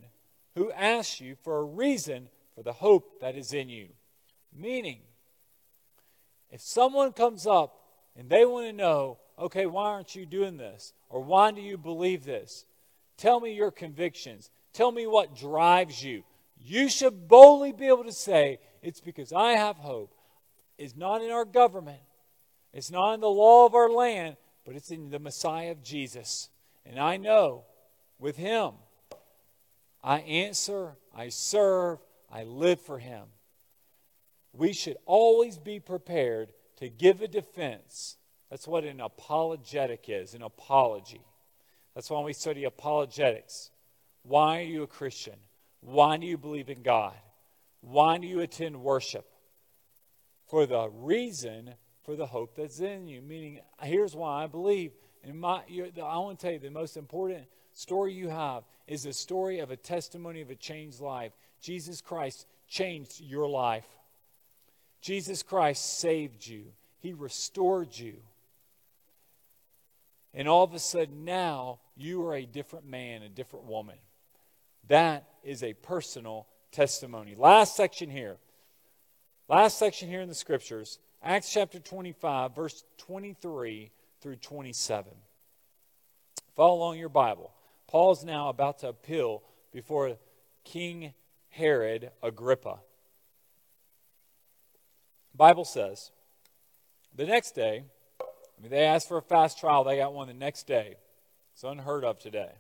who 0.55 0.71
asks 0.71 1.19
you 1.19 1.35
for 1.43 1.57
a 1.57 1.63
reason 1.63 2.29
for 2.55 2.63
the 2.63 2.73
hope 2.73 3.19
that 3.19 3.35
is 3.35 3.53
in 3.53 3.69
you. 3.69 3.89
Meaning, 4.55 4.99
if 6.49 6.61
someone 6.61 7.11
comes 7.11 7.45
up 7.45 7.77
and 8.15 8.29
they 8.29 8.45
want 8.45 8.67
to 8.67 8.73
know, 8.73 9.17
okay, 9.39 9.65
why 9.65 9.85
aren't 9.85 10.15
you 10.15 10.25
doing 10.25 10.57
this? 10.57 10.93
Or 11.09 11.21
why 11.21 11.51
do 11.51 11.61
you 11.61 11.77
believe 11.77 12.25
this? 12.25 12.65
Tell 13.17 13.39
me 13.39 13.53
your 13.53 13.71
convictions. 13.71 14.49
Tell 14.73 14.91
me 14.91 15.07
what 15.07 15.35
drives 15.35 16.03
you. 16.03 16.23
You 16.59 16.89
should 16.89 17.27
boldly 17.27 17.71
be 17.71 17.87
able 17.87 18.03
to 18.03 18.11
say, 18.11 18.59
It's 18.81 18.99
because 18.99 19.33
I 19.33 19.51
have 19.51 19.77
hope. 19.77 20.13
It's 20.77 20.95
not 20.95 21.23
in 21.23 21.31
our 21.31 21.45
government, 21.45 22.01
it's 22.73 22.91
not 22.91 23.13
in 23.13 23.19
the 23.19 23.29
law 23.29 23.65
of 23.65 23.75
our 23.75 23.89
land, 23.89 24.37
but 24.65 24.75
it's 24.75 24.91
in 24.91 25.09
the 25.09 25.19
Messiah 25.19 25.71
of 25.71 25.83
Jesus. 25.83 26.49
And 26.85 26.99
I 26.99 27.17
know 27.17 27.63
with 28.19 28.37
Him, 28.37 28.73
I 30.03 30.19
answer, 30.19 30.95
I 31.15 31.29
serve, 31.29 31.99
I 32.31 32.43
live 32.43 32.81
for 32.81 32.99
Him. 32.99 33.23
We 34.53 34.73
should 34.73 34.97
always 35.05 35.57
be 35.57 35.79
prepared 35.79 36.51
to 36.77 36.89
give 36.89 37.21
a 37.21 37.27
defense. 37.27 38.17
That's 38.49 38.67
what 38.67 38.83
an 38.83 39.01
apologetic 39.01 40.05
is 40.07 40.33
an 40.33 40.41
apology. 40.41 41.21
That's 41.95 42.09
why 42.09 42.21
we 42.21 42.33
study 42.33 42.63
apologetics. 42.63 43.71
Why 44.23 44.59
are 44.59 44.63
you 44.63 44.83
a 44.83 44.87
Christian? 44.87 45.35
Why 45.81 46.17
do 46.17 46.25
you 46.25 46.37
believe 46.37 46.69
in 46.69 46.81
God? 46.81 47.13
Why 47.81 48.17
do 48.17 48.27
you 48.27 48.41
attend 48.41 48.81
worship? 48.81 49.25
For 50.47 50.65
the 50.65 50.89
reason 50.89 51.73
for 52.03 52.15
the 52.15 52.25
hope 52.25 52.55
that's 52.55 52.79
in 52.79 53.07
you. 53.07 53.21
Meaning, 53.21 53.59
here's 53.81 54.15
why 54.15 54.43
I 54.43 54.47
believe. 54.47 54.93
And 55.23 55.39
my, 55.39 55.61
I 55.69 56.17
want 56.17 56.39
to 56.39 56.45
tell 56.45 56.53
you 56.53 56.59
the 56.59 56.69
most 56.71 56.95
important 56.95 57.45
story 57.73 58.13
you 58.13 58.29
have 58.29 58.63
is 58.87 59.03
the 59.03 59.13
story 59.13 59.59
of 59.59 59.71
a 59.71 59.75
testimony 59.75 60.41
of 60.41 60.49
a 60.49 60.55
changed 60.55 61.01
life. 61.01 61.33
Jesus 61.61 61.99
Christ 61.99 62.47
changed 62.67 63.19
your 63.19 63.49
life. 63.49 63.85
Jesus 65.01 65.43
Christ 65.43 65.99
saved 65.99 66.47
you. 66.47 66.67
He 66.99 67.13
restored 67.13 67.97
you. 67.97 68.15
And 70.37 70.47
all 70.47 70.63
of 70.63 70.75
a 70.75 70.79
sudden 70.79 71.25
now 71.25 71.79
you 71.95 72.23
are 72.27 72.35
a 72.35 72.45
different 72.45 72.85
man, 72.85 73.23
a 73.23 73.27
different 73.27 73.65
woman. 73.65 73.97
That 74.87 75.27
is 75.43 75.63
a 75.63 75.73
personal 75.73 76.45
testimony. 76.71 77.33
Last 77.35 77.75
section 77.75 78.11
here. 78.11 78.37
Last 79.49 79.79
section 79.79 80.07
here 80.07 80.21
in 80.21 80.29
the 80.29 80.35
scriptures, 80.35 80.99
Acts 81.23 81.51
chapter 81.51 81.79
25, 81.79 82.55
verse 82.55 82.83
23 82.99 83.89
through 84.21 84.35
27. 84.35 85.11
Follow 86.55 86.75
along 86.75 86.99
your 86.99 87.09
Bible. 87.09 87.51
Paul's 87.87 88.23
now 88.23 88.49
about 88.49 88.77
to 88.79 88.89
appeal 88.89 89.41
before 89.73 90.17
King 90.63 91.15
Herod 91.49 92.11
Agrippa. 92.21 92.77
Bible 95.33 95.65
says, 95.65 96.11
the 97.15 97.25
next 97.25 97.55
day, 97.55 97.85
I 98.57 98.61
mean, 98.61 98.71
they 98.71 98.85
asked 98.85 99.07
for 99.07 99.17
a 99.17 99.21
fast 99.21 99.59
trial, 99.59 99.83
they 99.83 99.97
got 99.97 100.13
one 100.13 100.27
the 100.27 100.33
next 100.33 100.67
day. 100.67 100.95
It's 101.53 101.63
unheard 101.63 102.03
of 102.03 102.19
today. 102.19 102.51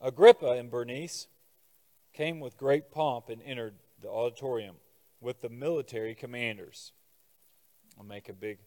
Agrippa 0.00 0.52
and 0.52 0.70
Bernice 0.70 1.26
came 2.12 2.40
with 2.40 2.56
great 2.56 2.90
pomp 2.90 3.28
and 3.28 3.42
entered 3.42 3.74
the 4.02 4.08
auditorium 4.08 4.76
with 5.20 5.40
the 5.40 5.48
military 5.48 6.14
commanders. 6.14 6.92
I'll 7.98 8.04
make 8.04 8.28
a 8.28 8.34
big, 8.34 8.58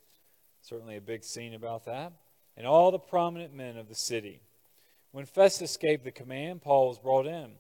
certainly 0.62 0.98
a 0.98 1.02
big 1.02 1.24
scene 1.24 1.54
about 1.54 1.86
that. 1.86 2.14
And 2.58 2.68
all 2.68 2.92
the 2.92 3.00
prominent 3.00 3.54
men 3.54 3.78
of 3.78 3.88
the 3.88 3.96
city. 3.96 4.42
When 5.12 5.26
Festus 5.26 5.78
gave 5.78 6.04
the 6.04 6.12
command, 6.12 6.62
Paul 6.62 6.90
was 6.90 7.00
brought 7.00 7.26
in. 7.26 7.54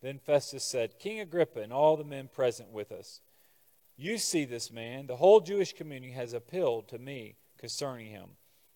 Then 0.00 0.18
Festus 0.18 0.64
said, 0.64 0.98
King 0.98 1.20
Agrippa 1.20 1.60
and 1.60 1.72
all 1.72 1.96
the 1.96 2.04
men 2.04 2.28
present 2.28 2.70
with 2.70 2.92
us, 2.92 3.20
you 3.98 4.16
see 4.16 4.44
this 4.44 4.72
man. 4.72 5.08
The 5.08 5.16
whole 5.16 5.40
Jewish 5.40 5.74
community 5.74 6.12
has 6.12 6.32
appealed 6.32 6.88
to 6.88 6.98
me 6.98 7.34
concerning 7.58 8.06
him, 8.06 8.30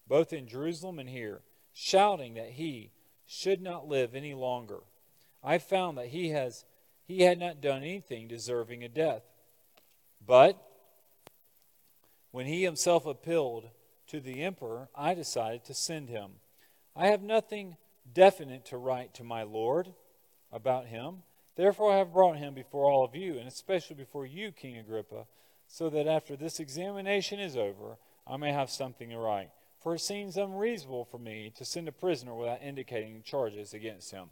both 0.08 0.32
in 0.32 0.48
Jerusalem 0.48 0.98
and 0.98 1.08
here, 1.08 1.42
shouting 1.72 2.34
that 2.34 2.50
he 2.50 2.90
should 3.24 3.62
not 3.62 3.88
live 3.88 4.14
any 4.14 4.34
longer. 4.34 4.80
I 5.42 5.58
found 5.58 5.96
that 5.96 6.08
he 6.08 6.30
has 6.30 6.64
he 7.04 7.22
had 7.22 7.38
not 7.38 7.60
done 7.60 7.82
anything 7.82 8.28
deserving 8.28 8.84
of 8.84 8.94
death. 8.94 9.22
But 10.24 10.60
when 12.30 12.46
he 12.46 12.62
himself 12.62 13.06
appealed 13.06 13.68
to 14.08 14.20
the 14.20 14.42
emperor, 14.42 14.88
I 14.94 15.14
decided 15.14 15.64
to 15.64 15.74
send 15.74 16.08
him. 16.08 16.32
I 16.96 17.08
have 17.08 17.22
nothing 17.22 17.76
definite 18.12 18.64
to 18.66 18.76
write 18.76 19.14
to 19.14 19.24
my 19.24 19.42
Lord 19.42 19.92
about 20.52 20.86
him. 20.86 21.22
Therefore, 21.56 21.92
I 21.92 21.98
have 21.98 22.12
brought 22.12 22.38
him 22.38 22.54
before 22.54 22.90
all 22.90 23.04
of 23.04 23.14
you, 23.14 23.38
and 23.38 23.46
especially 23.46 23.96
before 23.96 24.24
you, 24.24 24.52
King 24.52 24.78
Agrippa, 24.78 25.26
so 25.66 25.90
that 25.90 26.06
after 26.06 26.36
this 26.36 26.60
examination 26.60 27.38
is 27.38 27.56
over, 27.56 27.98
I 28.26 28.36
may 28.36 28.52
have 28.52 28.70
something 28.70 29.10
to 29.10 29.18
write. 29.18 29.50
For 29.80 29.94
it 29.94 30.00
seems 30.00 30.36
unreasonable 30.36 31.04
for 31.04 31.18
me 31.18 31.52
to 31.56 31.64
send 31.64 31.88
a 31.88 31.92
prisoner 31.92 32.34
without 32.34 32.62
indicating 32.62 33.22
charges 33.22 33.74
against 33.74 34.12
him. 34.12 34.28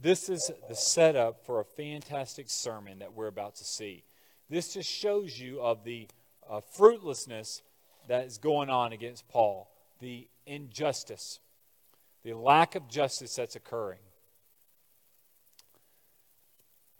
This 0.00 0.28
is 0.28 0.50
the 0.68 0.74
setup 0.74 1.44
for 1.44 1.60
a 1.60 1.64
fantastic 1.64 2.48
sermon 2.48 3.00
that 3.00 3.12
we're 3.12 3.26
about 3.26 3.56
to 3.56 3.64
see. 3.64 4.04
This 4.48 4.74
just 4.74 4.88
shows 4.88 5.38
you 5.38 5.60
of 5.60 5.84
the 5.84 6.08
uh, 6.48 6.60
fruitlessness 6.60 7.62
that 8.08 8.26
is 8.26 8.38
going 8.38 8.70
on 8.70 8.92
against 8.92 9.28
Paul, 9.28 9.70
the 10.00 10.28
injustice, 10.46 11.40
the 12.24 12.34
lack 12.34 12.74
of 12.74 12.88
justice 12.88 13.34
that's 13.34 13.56
occurring. 13.56 14.00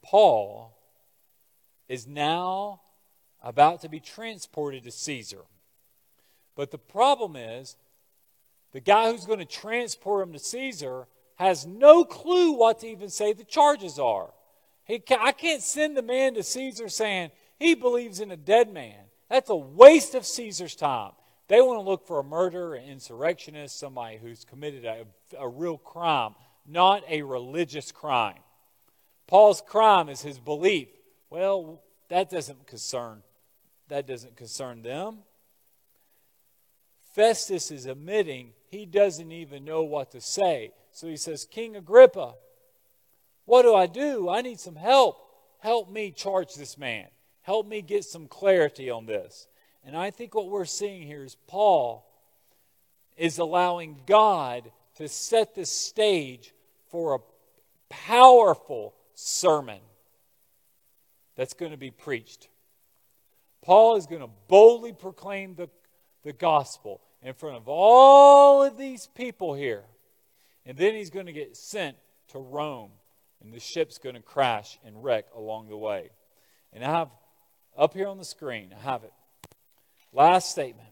Paul 0.02 0.76
is 1.88 2.06
now 2.06 2.80
about 3.42 3.80
to 3.82 3.88
be 3.88 4.00
transported 4.00 4.84
to 4.84 4.90
Caesar. 4.90 5.42
But 6.54 6.70
the 6.70 6.78
problem 6.78 7.36
is, 7.36 7.76
the 8.72 8.80
guy 8.80 9.10
who's 9.10 9.26
going 9.26 9.38
to 9.38 9.44
transport 9.44 10.26
him 10.26 10.32
to 10.32 10.38
Caesar 10.38 11.06
has 11.36 11.66
no 11.66 12.04
clue 12.04 12.52
what 12.52 12.80
to 12.80 12.88
even 12.88 13.08
say 13.08 13.32
the 13.32 13.44
charges 13.44 13.98
are. 13.98 14.30
He, 14.84 15.02
I 15.18 15.32
can't 15.32 15.62
send 15.62 15.96
the 15.96 16.02
man 16.02 16.34
to 16.34 16.42
Caesar 16.42 16.88
saying 16.88 17.30
he 17.58 17.74
believes 17.74 18.20
in 18.20 18.30
a 18.30 18.36
dead 18.36 18.72
man. 18.72 18.98
That's 19.28 19.50
a 19.50 19.56
waste 19.56 20.14
of 20.14 20.26
Caesar's 20.26 20.74
time. 20.74 21.12
They 21.48 21.60
want 21.60 21.78
to 21.78 21.88
look 21.88 22.06
for 22.06 22.18
a 22.18 22.24
murderer, 22.24 22.74
an 22.74 22.84
insurrectionist, 22.84 23.78
somebody 23.78 24.16
who's 24.16 24.44
committed 24.44 24.84
a, 24.84 25.04
a 25.38 25.48
real 25.48 25.78
crime, 25.78 26.34
not 26.66 27.02
a 27.08 27.22
religious 27.22 27.92
crime. 27.92 28.38
Paul's 29.26 29.62
crime 29.66 30.08
is 30.08 30.22
his 30.22 30.38
belief. 30.38 30.88
Well, 31.30 31.82
that 32.08 32.28
doesn't 32.30 32.66
concern 32.66 33.22
that 33.92 34.06
doesn't 34.06 34.36
concern 34.36 34.80
them. 34.80 35.18
Festus 37.14 37.70
is 37.70 37.84
admitting 37.84 38.52
he 38.68 38.86
doesn't 38.86 39.30
even 39.30 39.66
know 39.66 39.82
what 39.82 40.10
to 40.12 40.20
say. 40.20 40.72
So 40.92 41.06
he 41.08 41.16
says, 41.16 41.44
King 41.44 41.76
Agrippa, 41.76 42.34
what 43.44 43.62
do 43.62 43.74
I 43.74 43.86
do? 43.86 44.30
I 44.30 44.40
need 44.40 44.58
some 44.58 44.76
help. 44.76 45.18
Help 45.58 45.90
me 45.90 46.10
charge 46.10 46.54
this 46.54 46.78
man. 46.78 47.06
Help 47.42 47.66
me 47.66 47.82
get 47.82 48.04
some 48.04 48.26
clarity 48.28 48.88
on 48.88 49.04
this. 49.04 49.46
And 49.84 49.94
I 49.94 50.10
think 50.10 50.34
what 50.34 50.48
we're 50.48 50.64
seeing 50.64 51.02
here 51.02 51.24
is 51.24 51.36
Paul 51.46 52.06
is 53.18 53.38
allowing 53.38 54.00
God 54.06 54.72
to 54.96 55.06
set 55.06 55.54
the 55.54 55.66
stage 55.66 56.54
for 56.90 57.14
a 57.14 57.20
powerful 57.90 58.94
sermon 59.14 59.80
that's 61.36 61.54
going 61.54 61.72
to 61.72 61.78
be 61.78 61.90
preached. 61.90 62.48
Paul 63.62 63.96
is 63.96 64.06
going 64.06 64.22
to 64.22 64.30
boldly 64.48 64.92
proclaim 64.92 65.54
the, 65.54 65.68
the 66.24 66.32
gospel 66.32 67.00
in 67.22 67.34
front 67.34 67.56
of 67.56 67.68
all 67.68 68.62
of 68.64 68.76
these 68.76 69.06
people 69.14 69.54
here. 69.54 69.84
And 70.66 70.76
then 70.76 70.94
he's 70.94 71.10
going 71.10 71.26
to 71.26 71.32
get 71.32 71.56
sent 71.56 71.96
to 72.28 72.38
Rome, 72.38 72.90
and 73.42 73.52
the 73.52 73.60
ship's 73.60 73.98
going 73.98 74.14
to 74.14 74.22
crash 74.22 74.78
and 74.84 75.02
wreck 75.02 75.26
along 75.34 75.68
the 75.68 75.76
way. 75.76 76.10
And 76.72 76.84
I 76.84 76.90
have 76.90 77.10
up 77.76 77.94
here 77.94 78.08
on 78.08 78.18
the 78.18 78.24
screen, 78.24 78.74
I 78.76 78.82
have 78.82 79.04
it. 79.04 79.12
Last 80.12 80.50
statement. 80.50 80.88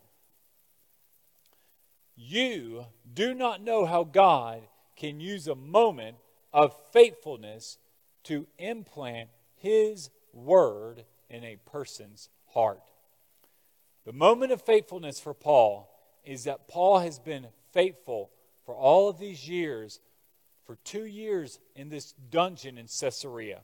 You 2.17 2.87
do 3.13 3.35
not 3.35 3.63
know 3.63 3.85
how 3.85 4.05
God 4.05 4.63
can 4.97 5.21
use 5.21 5.47
a 5.47 5.55
moment 5.55 6.17
of 6.53 6.75
faithfulness 6.93 7.79
to 8.25 8.47
implant 8.59 9.31
His 9.57 10.11
word 10.33 11.05
in 11.29 11.45
a 11.45 11.57
person's 11.65 12.29
heart. 12.47 12.83
The 14.05 14.13
moment 14.13 14.53
of 14.53 14.63
faithfulness 14.63 15.21
for 15.21 15.35
Paul 15.35 15.89
is 16.25 16.45
that 16.45 16.69
Paul 16.69 17.01
has 17.01 17.19
been 17.19 17.47
faithful 17.73 18.31
for 18.65 18.75
all 18.75 19.09
of 19.09 19.19
these 19.19 19.49
years, 19.49 20.01
for 20.65 20.77
two 20.85 21.05
years 21.05 21.59
in 21.75 21.89
this 21.89 22.13
dungeon 22.13 22.79
in 22.79 22.87
Caesarea. 22.87 23.61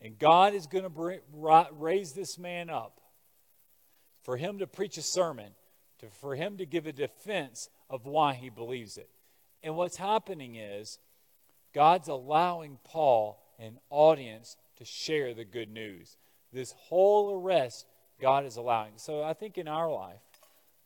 And 0.00 0.18
God 0.18 0.54
is 0.54 0.66
going 0.66 0.84
to 0.84 1.68
raise 1.72 2.12
this 2.12 2.38
man 2.38 2.68
up 2.68 3.00
for 4.22 4.36
him 4.36 4.58
to 4.58 4.66
preach 4.66 4.96
a 4.98 5.02
sermon, 5.02 5.52
to, 6.00 6.06
for 6.20 6.34
him 6.34 6.56
to 6.58 6.66
give 6.66 6.86
a 6.86 6.92
defense 6.92 7.68
of 7.88 8.06
why 8.06 8.34
he 8.34 8.50
believes 8.50 8.96
it. 8.96 9.08
And 9.62 9.76
what's 9.76 9.96
happening 9.96 10.56
is 10.56 10.98
God's 11.72 12.08
allowing 12.08 12.78
Paul 12.84 13.40
an 13.58 13.78
audience 13.90 14.56
to 14.76 14.84
share 14.84 15.34
the 15.34 15.44
good 15.44 15.70
news. 15.70 16.16
This 16.52 16.74
whole 16.88 17.40
arrest 17.40 17.86
God 18.20 18.44
is 18.44 18.56
allowing. 18.56 18.92
So 18.96 19.22
I 19.22 19.32
think 19.32 19.58
in 19.58 19.68
our 19.68 19.90
life, 19.90 20.20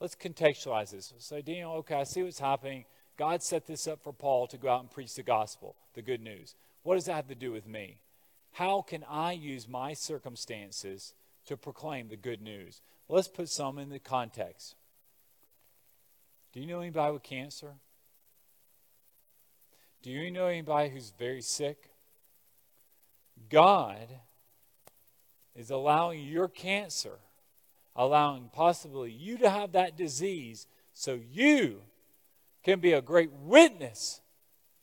let's 0.01 0.15
contextualize 0.15 0.91
this. 0.91 1.13
Say, 1.19 1.43
Daniel, 1.43 1.73
okay, 1.75 1.97
I 1.97 2.05
see 2.05 2.23
what's 2.23 2.39
happening. 2.39 2.85
God 3.19 3.43
set 3.43 3.67
this 3.67 3.87
up 3.87 4.03
for 4.03 4.13
Paul 4.13 4.47
to 4.49 4.59
go 4.59 4.69
out 4.69 4.81
and 4.81 4.91
preach 4.91 5.15
the 5.15 5.23
gospel, 5.23 5.77
the 5.95 6.03
good 6.03 6.23
news. 6.23 6.55
What 6.83 6.95
does 6.95 7.05
that 7.07 7.15
have 7.15 7.29
to 7.29 7.35
do 7.35 7.53
with 7.53 7.67
me? 7.67 7.99
How 8.53 8.81
can 8.83 9.05
I 9.09 9.33
use 9.33 9.69
my 9.69 9.93
circumstances 9.93 11.15
to 11.47 11.57
proclaim 11.57 12.09
the 12.09 12.17
good 12.17 12.41
news? 12.41 12.81
Let's 13.09 13.29
put 13.29 13.49
some 13.49 13.79
in 13.79 13.91
the 13.91 13.99
context. 13.99 14.75
Do 16.53 16.61
you 16.61 16.67
know 16.67 16.81
anybody 16.81 17.13
with 17.13 17.23
cancer? 17.23 17.75
Do 20.03 20.11
you 20.11 20.31
know 20.31 20.47
anybody 20.47 20.91
who's 20.91 21.13
very 21.19 21.43
sick? 21.43 21.91
God 23.49 24.09
is 25.55 25.71
allowing 25.71 26.25
your 26.25 26.49
cancer, 26.49 27.19
allowing 27.97 28.51
possibly 28.53 29.11
you 29.11 29.39
to 29.39 29.51
have 29.51 29.73
that 29.73 29.97
disease 29.97 30.67
so 30.93 31.19
you 31.31 31.81
can 32.63 32.81
be 32.81 32.93
a 32.93 33.03
great 33.03 33.33
witness 33.33 34.21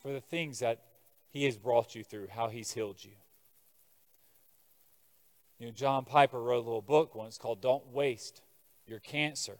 for 0.02 0.12
the 0.12 0.22
things 0.22 0.60
that 0.60 0.82
He 1.30 1.46
has 1.46 1.58
brought 1.58 1.96
you 1.96 2.04
through, 2.04 2.28
how 2.30 2.50
He's 2.50 2.72
healed 2.72 3.04
you. 3.04 3.12
You 5.60 5.68
know, 5.68 5.72
John 5.72 6.04
Piper 6.04 6.42
wrote 6.42 6.64
a 6.64 6.68
little 6.68 6.82
book 6.82 7.16
once 7.16 7.38
called 7.38 7.62
Don't 7.62 7.88
Waste 7.88 8.42
Your 8.86 9.00
Cancer, 9.00 9.58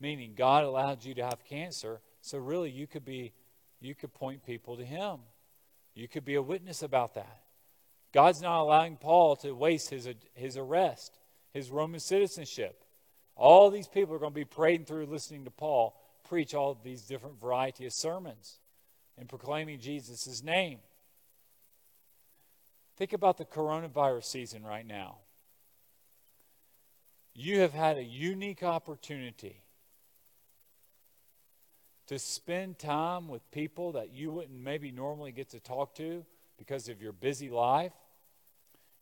meaning 0.00 0.32
God 0.34 0.64
allowed 0.64 1.04
you 1.04 1.14
to 1.14 1.24
have 1.24 1.44
cancer, 1.44 2.00
so 2.22 2.38
really 2.38 2.70
you 2.70 2.86
could 2.86 3.04
be 3.04 3.32
you 3.80 3.94
could 3.94 4.12
point 4.12 4.44
people 4.44 4.76
to 4.76 4.84
him. 4.84 5.18
You 5.94 6.08
could 6.08 6.24
be 6.24 6.34
a 6.34 6.42
witness 6.42 6.82
about 6.82 7.14
that. 7.14 7.42
God's 8.12 8.40
not 8.40 8.60
allowing 8.60 8.96
Paul 8.96 9.36
to 9.36 9.52
waste 9.52 9.90
his, 9.90 10.08
his 10.34 10.56
arrest, 10.56 11.18
his 11.52 11.70
Roman 11.70 12.00
citizenship. 12.00 12.84
All 13.36 13.70
these 13.70 13.88
people 13.88 14.14
are 14.14 14.18
going 14.18 14.32
to 14.32 14.34
be 14.34 14.44
praying 14.44 14.86
through 14.86 15.06
listening 15.06 15.44
to 15.44 15.50
Paul 15.50 15.94
preach 16.28 16.54
all 16.54 16.78
these 16.84 17.02
different 17.02 17.40
variety 17.40 17.86
of 17.86 17.92
sermons 17.92 18.58
and 19.16 19.28
proclaiming 19.28 19.80
Jesus' 19.80 20.42
name. 20.42 20.78
Think 22.96 23.12
about 23.12 23.38
the 23.38 23.44
coronavirus 23.44 24.24
season 24.24 24.64
right 24.64 24.86
now. 24.86 25.18
You 27.34 27.60
have 27.60 27.72
had 27.72 27.96
a 27.96 28.02
unique 28.02 28.62
opportunity 28.62 29.62
to 32.08 32.18
spend 32.18 32.78
time 32.78 33.28
with 33.28 33.48
people 33.50 33.92
that 33.92 34.12
you 34.12 34.32
wouldn't 34.32 34.58
maybe 34.58 34.90
normally 34.90 35.30
get 35.30 35.50
to 35.50 35.60
talk 35.60 35.94
to 35.96 36.24
because 36.58 36.88
of 36.88 37.00
your 37.00 37.12
busy 37.12 37.48
life. 37.48 37.92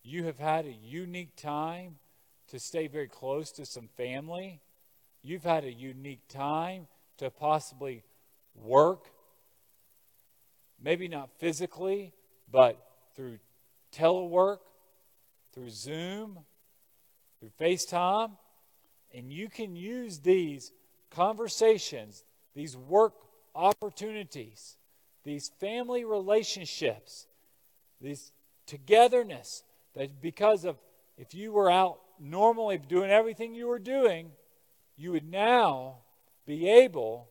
You 0.03 0.25
have 0.25 0.39
had 0.39 0.67
a 0.67 0.73
unique 0.73 1.35
time 1.37 1.97
to 2.49 2.61
stay 2.61 2.87
very 2.87 3.09
close 3.09 3.51
to 3.53 3.67
some 3.67 3.89
family. 3.97 4.61
You've 5.23 5.43
had 5.43 5.65
a 5.65 5.73
unique 5.73 6.29
time 6.29 6.87
to 7.19 7.31
possibly 7.31 8.05
work, 8.55 9.07
maybe 10.81 11.09
not 11.09 11.31
physically, 11.39 12.13
but 12.51 12.77
through 13.17 13.39
telework, 13.93 14.59
through 15.53 15.71
Zoom, 15.71 16.39
through 17.41 17.51
FaceTime. 17.61 18.33
And 19.13 19.33
you 19.33 19.49
can 19.49 19.75
use 19.75 20.21
these 20.21 20.73
conversations, 21.11 22.25
these 22.55 22.77
work 22.77 23.15
opportunities, 23.55 24.77
these 25.25 25.51
family 25.59 26.05
relationships, 26.05 27.27
these 28.01 28.33
togetherness 28.67 29.63
that 29.95 30.21
because 30.21 30.65
of 30.65 30.77
if 31.17 31.35
you 31.35 31.53
were 31.53 31.71
out 31.71 31.99
normally 32.19 32.79
doing 32.79 33.11
everything 33.11 33.55
you 33.55 33.67
were 33.67 33.79
doing, 33.79 34.31
you 34.97 35.13
would 35.13 35.29
now 35.29 35.99
be 36.47 36.69
able 36.69 37.29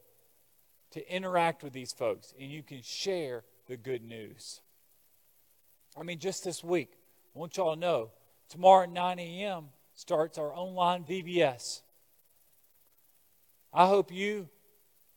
to 0.91 1.13
interact 1.13 1.63
with 1.63 1.74
these 1.74 1.93
folks 1.93 2.34
and 2.39 2.51
you 2.51 2.63
can 2.63 2.82
share 2.82 3.43
the 3.68 3.78
good 3.78 4.03
news. 4.03 4.61
I 5.97 6.03
mean, 6.03 6.20
just 6.20 6.43
this 6.43 6.63
week, 6.63 6.93
I 7.36 7.39
want 7.39 7.57
y'all 7.57 7.74
to 7.74 7.80
know 7.80 8.11
tomorrow 8.49 8.84
at 8.84 8.91
9 8.91 9.20
a.m. 9.20 9.66
starts 9.93 10.38
our 10.38 10.53
online 10.53 11.03
VBS. 11.03 11.82
I 13.74 13.88
hope 13.88 14.11
you 14.11 14.49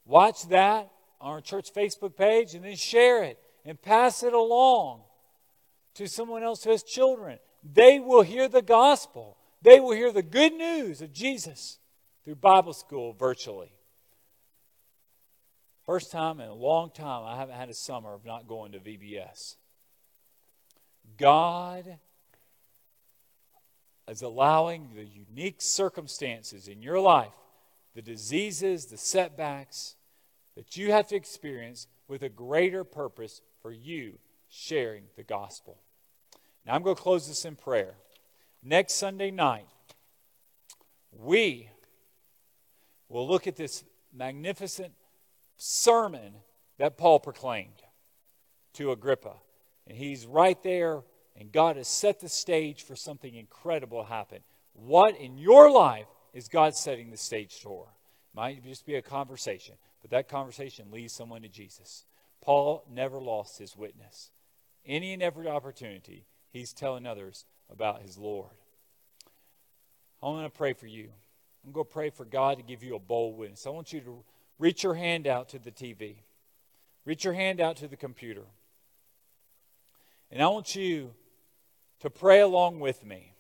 watch 0.05 0.49
that 0.49 0.91
on 1.21 1.33
our 1.33 1.41
church 1.41 1.73
Facebook 1.73 2.17
page 2.17 2.55
and 2.55 2.65
then 2.65 2.77
share 2.77 3.25
it 3.25 3.39
and 3.65 3.81
pass 3.81 4.23
it 4.23 4.33
along 4.33 5.03
to 5.99 6.09
someone 6.09 6.43
else 6.43 6.65
who 6.65 6.71
has 6.71 6.83
children. 6.83 7.39
They 7.63 7.99
will 7.99 8.23
hear 8.23 8.49
the 8.49 8.63
gospel. 8.63 9.37
They 9.63 9.81
will 9.81 9.93
hear 9.93 10.13
the 10.13 10.23
good 10.23 10.55
news 10.55 11.03
of 11.03 11.13
Jesus 11.13 11.79
through 12.25 12.37
Bible 12.37 12.73
school 12.73 13.13
virtually. 13.13 13.73
First 15.85 16.13
time 16.13 16.39
in 16.39 16.49
a 16.49 16.55
long 16.55 16.91
time, 16.91 17.25
I 17.27 17.37
haven't 17.37 17.57
had 17.57 17.69
a 17.69 17.75
summer 17.75 18.15
of 18.15 18.25
not 18.25 18.47
going 18.47 18.73
to 18.73 18.79
VBS. 18.79 19.57
God 21.17 21.99
is 24.09 24.23
allowing 24.23 24.91
the 24.95 25.05
unique 25.05 25.61
circumstances 25.61 26.69
in 26.69 26.81
your 26.81 27.01
life, 27.01 27.33
the 27.95 28.03
diseases, 28.03 28.87
the 28.87 28.97
setbacks 28.97 29.97
that 30.55 30.77
you 30.77 30.93
have 30.93 31.09
to 31.09 31.17
experience 31.17 31.89
with 32.07 32.23
a 32.23 32.29
greater 32.29 32.85
purpose 32.85 33.41
for 33.61 33.73
you 33.73 34.19
sharing 34.49 35.05
the 35.17 35.25
gospel. 35.25 35.79
Now, 36.69 36.75
I'm 36.75 36.83
going 36.83 36.97
to 36.97 37.03
close 37.03 37.27
this 37.27 37.47
in 37.47 37.57
prayer. 37.57 37.95
Next 38.63 38.97
Sunday 38.97 39.31
night, 39.31 39.67
we 41.11 41.71
will 43.09 43.27
look 43.27 43.47
at 43.47 43.57
this 43.57 43.85
magnificent 44.13 44.93
sermon 45.57 46.35
that 46.77 46.99
Paul 46.99 47.21
proclaimed 47.21 47.83
to 48.75 48.93
Agrippa. 48.93 49.33
And 49.87 49.97
he's 49.97 50.27
right 50.27 50.63
there, 50.63 51.05
and 51.35 51.51
God 51.51 51.77
has 51.77 51.89
set 51.89 52.21
the 52.21 52.29
stage 52.29 52.83
for 52.83 52.95
something 52.95 53.35
incredible 53.35 54.03
to 54.03 54.09
happen. 54.09 54.41
What 54.75 55.17
in 55.17 55.39
your 55.39 55.71
life 55.71 56.07
is 56.35 56.49
God 56.49 56.77
setting 56.77 57.11
the 57.11 57.17
stage 57.17 57.55
for? 57.55 57.87
Might 58.35 58.63
just 58.63 58.85
be 58.85 58.97
a 58.97 59.03
conversation, 59.03 59.77
but 60.03 60.11
that 60.11 60.29
conversation 60.29 60.91
leads 60.91 61.15
someone 61.15 61.41
to 61.41 61.49
Jesus. 61.49 62.05
Paul 62.43 62.85
never 62.91 63.19
lost 63.19 63.59
his 63.59 63.75
witness. 63.75 64.33
Any 64.85 65.15
and 65.15 65.23
every 65.23 65.49
opportunity, 65.49 66.27
he's 66.51 66.73
telling 66.73 67.07
others 67.07 67.45
about 67.71 68.03
his 68.03 68.19
Lord. 68.19 68.51
I 70.23 70.27
want 70.27 70.53
to 70.53 70.57
pray 70.57 70.73
for 70.73 70.87
you. 70.87 71.11
I'm 71.65 71.73
going 71.73 71.87
to 71.87 71.93
pray 71.93 72.11
for 72.11 72.25
God 72.25 72.57
to 72.57 72.63
give 72.63 72.83
you 72.83 72.97
a 72.97 72.99
bold 72.99 73.37
witness. 73.37 73.67
I 73.67 73.71
want 73.71 73.93
you 73.93 74.01
to 74.01 74.25
Reach 74.59 74.83
your 74.83 74.95
hand 74.95 75.27
out 75.27 75.49
to 75.51 75.59
the 75.59 75.71
TV. 75.71 76.17
Reach 77.05 77.25
your 77.25 77.35
hand 77.35 77.61
out 77.61 77.77
to 77.77 77.89
the 77.89 77.97
computer. 77.97 78.45
And 80.31 80.43
I 80.43 80.49
want 80.49 80.75
you 80.75 81.15
to 82.01 82.11
pray 82.11 82.41
along 82.41 82.81
with 82.81 83.05
me. 83.05 83.35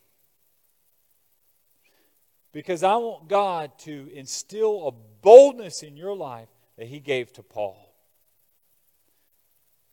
Because 2.52 2.82
I 2.82 2.96
want 2.96 3.28
God 3.28 3.72
to 3.80 4.08
instill 4.14 4.88
a 4.88 4.92
boldness 5.22 5.82
in 5.82 5.96
your 5.96 6.16
life 6.16 6.48
that 6.78 6.86
He 6.86 7.00
gave 7.00 7.32
to 7.34 7.42
Paul. 7.42 7.94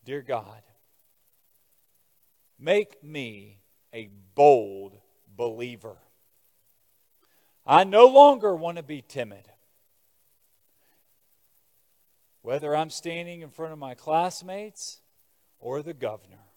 Dear 0.06 0.22
God, 0.22 0.62
make 2.60 3.04
me 3.04 3.60
a 3.94 4.10
bold 4.36 4.98
believer. 5.36 5.98
I 7.66 7.84
no 7.84 8.06
longer 8.06 8.56
want 8.56 8.78
to 8.78 8.84
be 8.84 9.02
timid. 9.02 9.50
whether 12.46 12.76
I'm 12.76 12.92
standing 12.92 13.42
in 13.42 13.50
front 13.50 13.74
of 13.74 13.80
my 13.80 13.96
classmates 13.96 15.02
or 15.60 15.82
the 15.82 15.96
governor, 15.96 16.52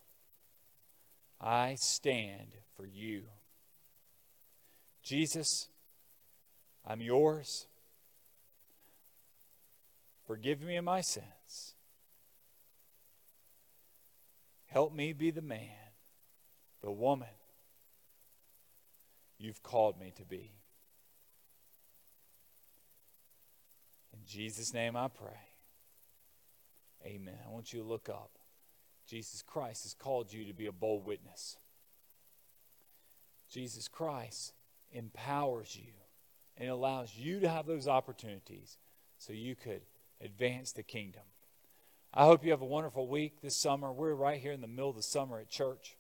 I 1.41 1.77
stand 1.77 2.49
for 2.77 2.85
you. 2.85 3.23
Jesus, 5.03 5.69
I'm 6.87 7.01
yours. 7.01 7.69
Forgive 10.27 10.61
me 10.61 10.77
of 10.77 10.85
my 10.85 11.01
sins. 11.01 11.73
Help 14.67 14.93
me 14.93 15.15
be 15.15 15.31
the 15.31 15.41
man, 15.41 15.88
the 16.83 16.91
woman 16.91 17.29
you've 19.39 19.63
called 19.63 19.99
me 19.99 20.13
to 20.17 20.25
be. 20.25 20.53
In 24.13 24.21
Jesus' 24.27 24.75
name 24.75 24.97
I 24.97 25.09
pray. 25.09 25.39
Amen. 27.05 27.39
I 27.47 27.51
want 27.51 27.73
you 27.73 27.81
to 27.81 27.87
look 27.87 28.09
up. 28.09 28.31
Jesus 29.07 29.43
Christ 29.43 29.85
has 29.85 29.95
called 29.95 30.33
you 30.33 30.45
to 30.45 30.53
be 30.53 30.67
a 30.67 30.73
bold 30.73 31.07
witness. 31.07 31.57
Jesus 33.51 33.89
Christ 33.89 34.53
empowers 34.93 35.77
you 35.77 35.93
and 36.57 36.69
allows 36.69 37.17
you 37.17 37.41
to 37.41 37.49
have 37.49 37.67
those 37.67 37.89
opportunities 37.89 38.77
so 39.19 39.33
you 39.33 39.55
could 39.55 39.83
advance 40.21 40.73
the 40.73 40.83
kingdom. 40.83 41.23
I 42.13 42.25
hope 42.25 42.45
you 42.45 42.51
have 42.51 42.63
a 42.63 42.67
wonderful 42.67 43.07
week 43.07 43.41
this 43.41 43.57
summer. 43.57 43.93
We're 43.93 44.15
right 44.15 44.41
here 44.41 44.53
in 44.53 44.61
the 44.61 44.67
middle 44.67 44.91
of 44.91 44.97
the 44.97 45.03
summer 45.03 45.39
at 45.39 45.49
church. 45.49 45.97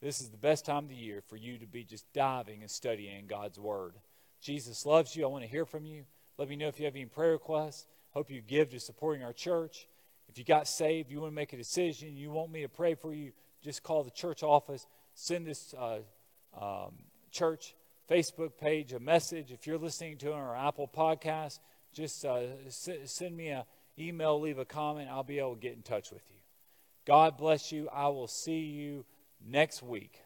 This 0.00 0.20
is 0.20 0.30
the 0.30 0.38
best 0.38 0.64
time 0.64 0.84
of 0.84 0.88
the 0.88 0.94
year 0.94 1.22
for 1.28 1.36
you 1.36 1.58
to 1.58 1.66
be 1.66 1.84
just 1.84 2.10
diving 2.12 2.62
and 2.62 2.70
studying 2.70 3.26
God's 3.26 3.58
Word. 3.58 3.94
Jesus 4.40 4.86
loves 4.86 5.14
you. 5.14 5.24
I 5.24 5.28
want 5.28 5.44
to 5.44 5.50
hear 5.50 5.66
from 5.66 5.84
you. 5.84 6.04
Let 6.38 6.48
me 6.48 6.56
know 6.56 6.68
if 6.68 6.78
you 6.78 6.86
have 6.86 6.96
any 6.96 7.04
prayer 7.04 7.32
requests. 7.32 7.86
Hope 8.12 8.30
you 8.30 8.40
give 8.40 8.70
to 8.70 8.80
supporting 8.80 9.22
our 9.22 9.34
church. 9.34 9.86
If 10.28 10.38
you 10.38 10.44
got 10.44 10.66
saved, 10.66 11.10
you 11.10 11.20
want 11.20 11.32
to 11.32 11.36
make 11.36 11.52
a 11.52 11.56
decision, 11.56 12.16
you 12.16 12.30
want 12.30 12.50
me 12.50 12.62
to 12.62 12.68
pray 12.68 12.94
for 12.94 13.12
you, 13.12 13.32
just 13.62 13.82
call 13.82 14.04
the 14.04 14.10
church 14.10 14.42
office, 14.42 14.86
send 15.14 15.46
this 15.46 15.74
uh, 15.76 15.98
um, 16.58 16.94
church 17.30 17.74
Facebook 18.08 18.52
page 18.58 18.92
a 18.92 19.00
message. 19.00 19.52
If 19.52 19.66
you're 19.66 19.78
listening 19.78 20.18
to 20.18 20.32
our 20.32 20.56
Apple 20.56 20.88
podcast, 20.88 21.58
just 21.92 22.24
uh, 22.24 22.42
send 22.68 23.36
me 23.36 23.48
an 23.48 23.64
email, 23.98 24.40
leave 24.40 24.58
a 24.58 24.64
comment. 24.64 25.08
I'll 25.10 25.24
be 25.24 25.40
able 25.40 25.56
to 25.56 25.60
get 25.60 25.74
in 25.74 25.82
touch 25.82 26.10
with 26.10 26.22
you. 26.30 26.36
God 27.06 27.36
bless 27.36 27.70
you. 27.70 27.88
I 27.92 28.08
will 28.08 28.28
see 28.28 28.60
you 28.60 29.04
next 29.44 29.82
week. 29.82 30.22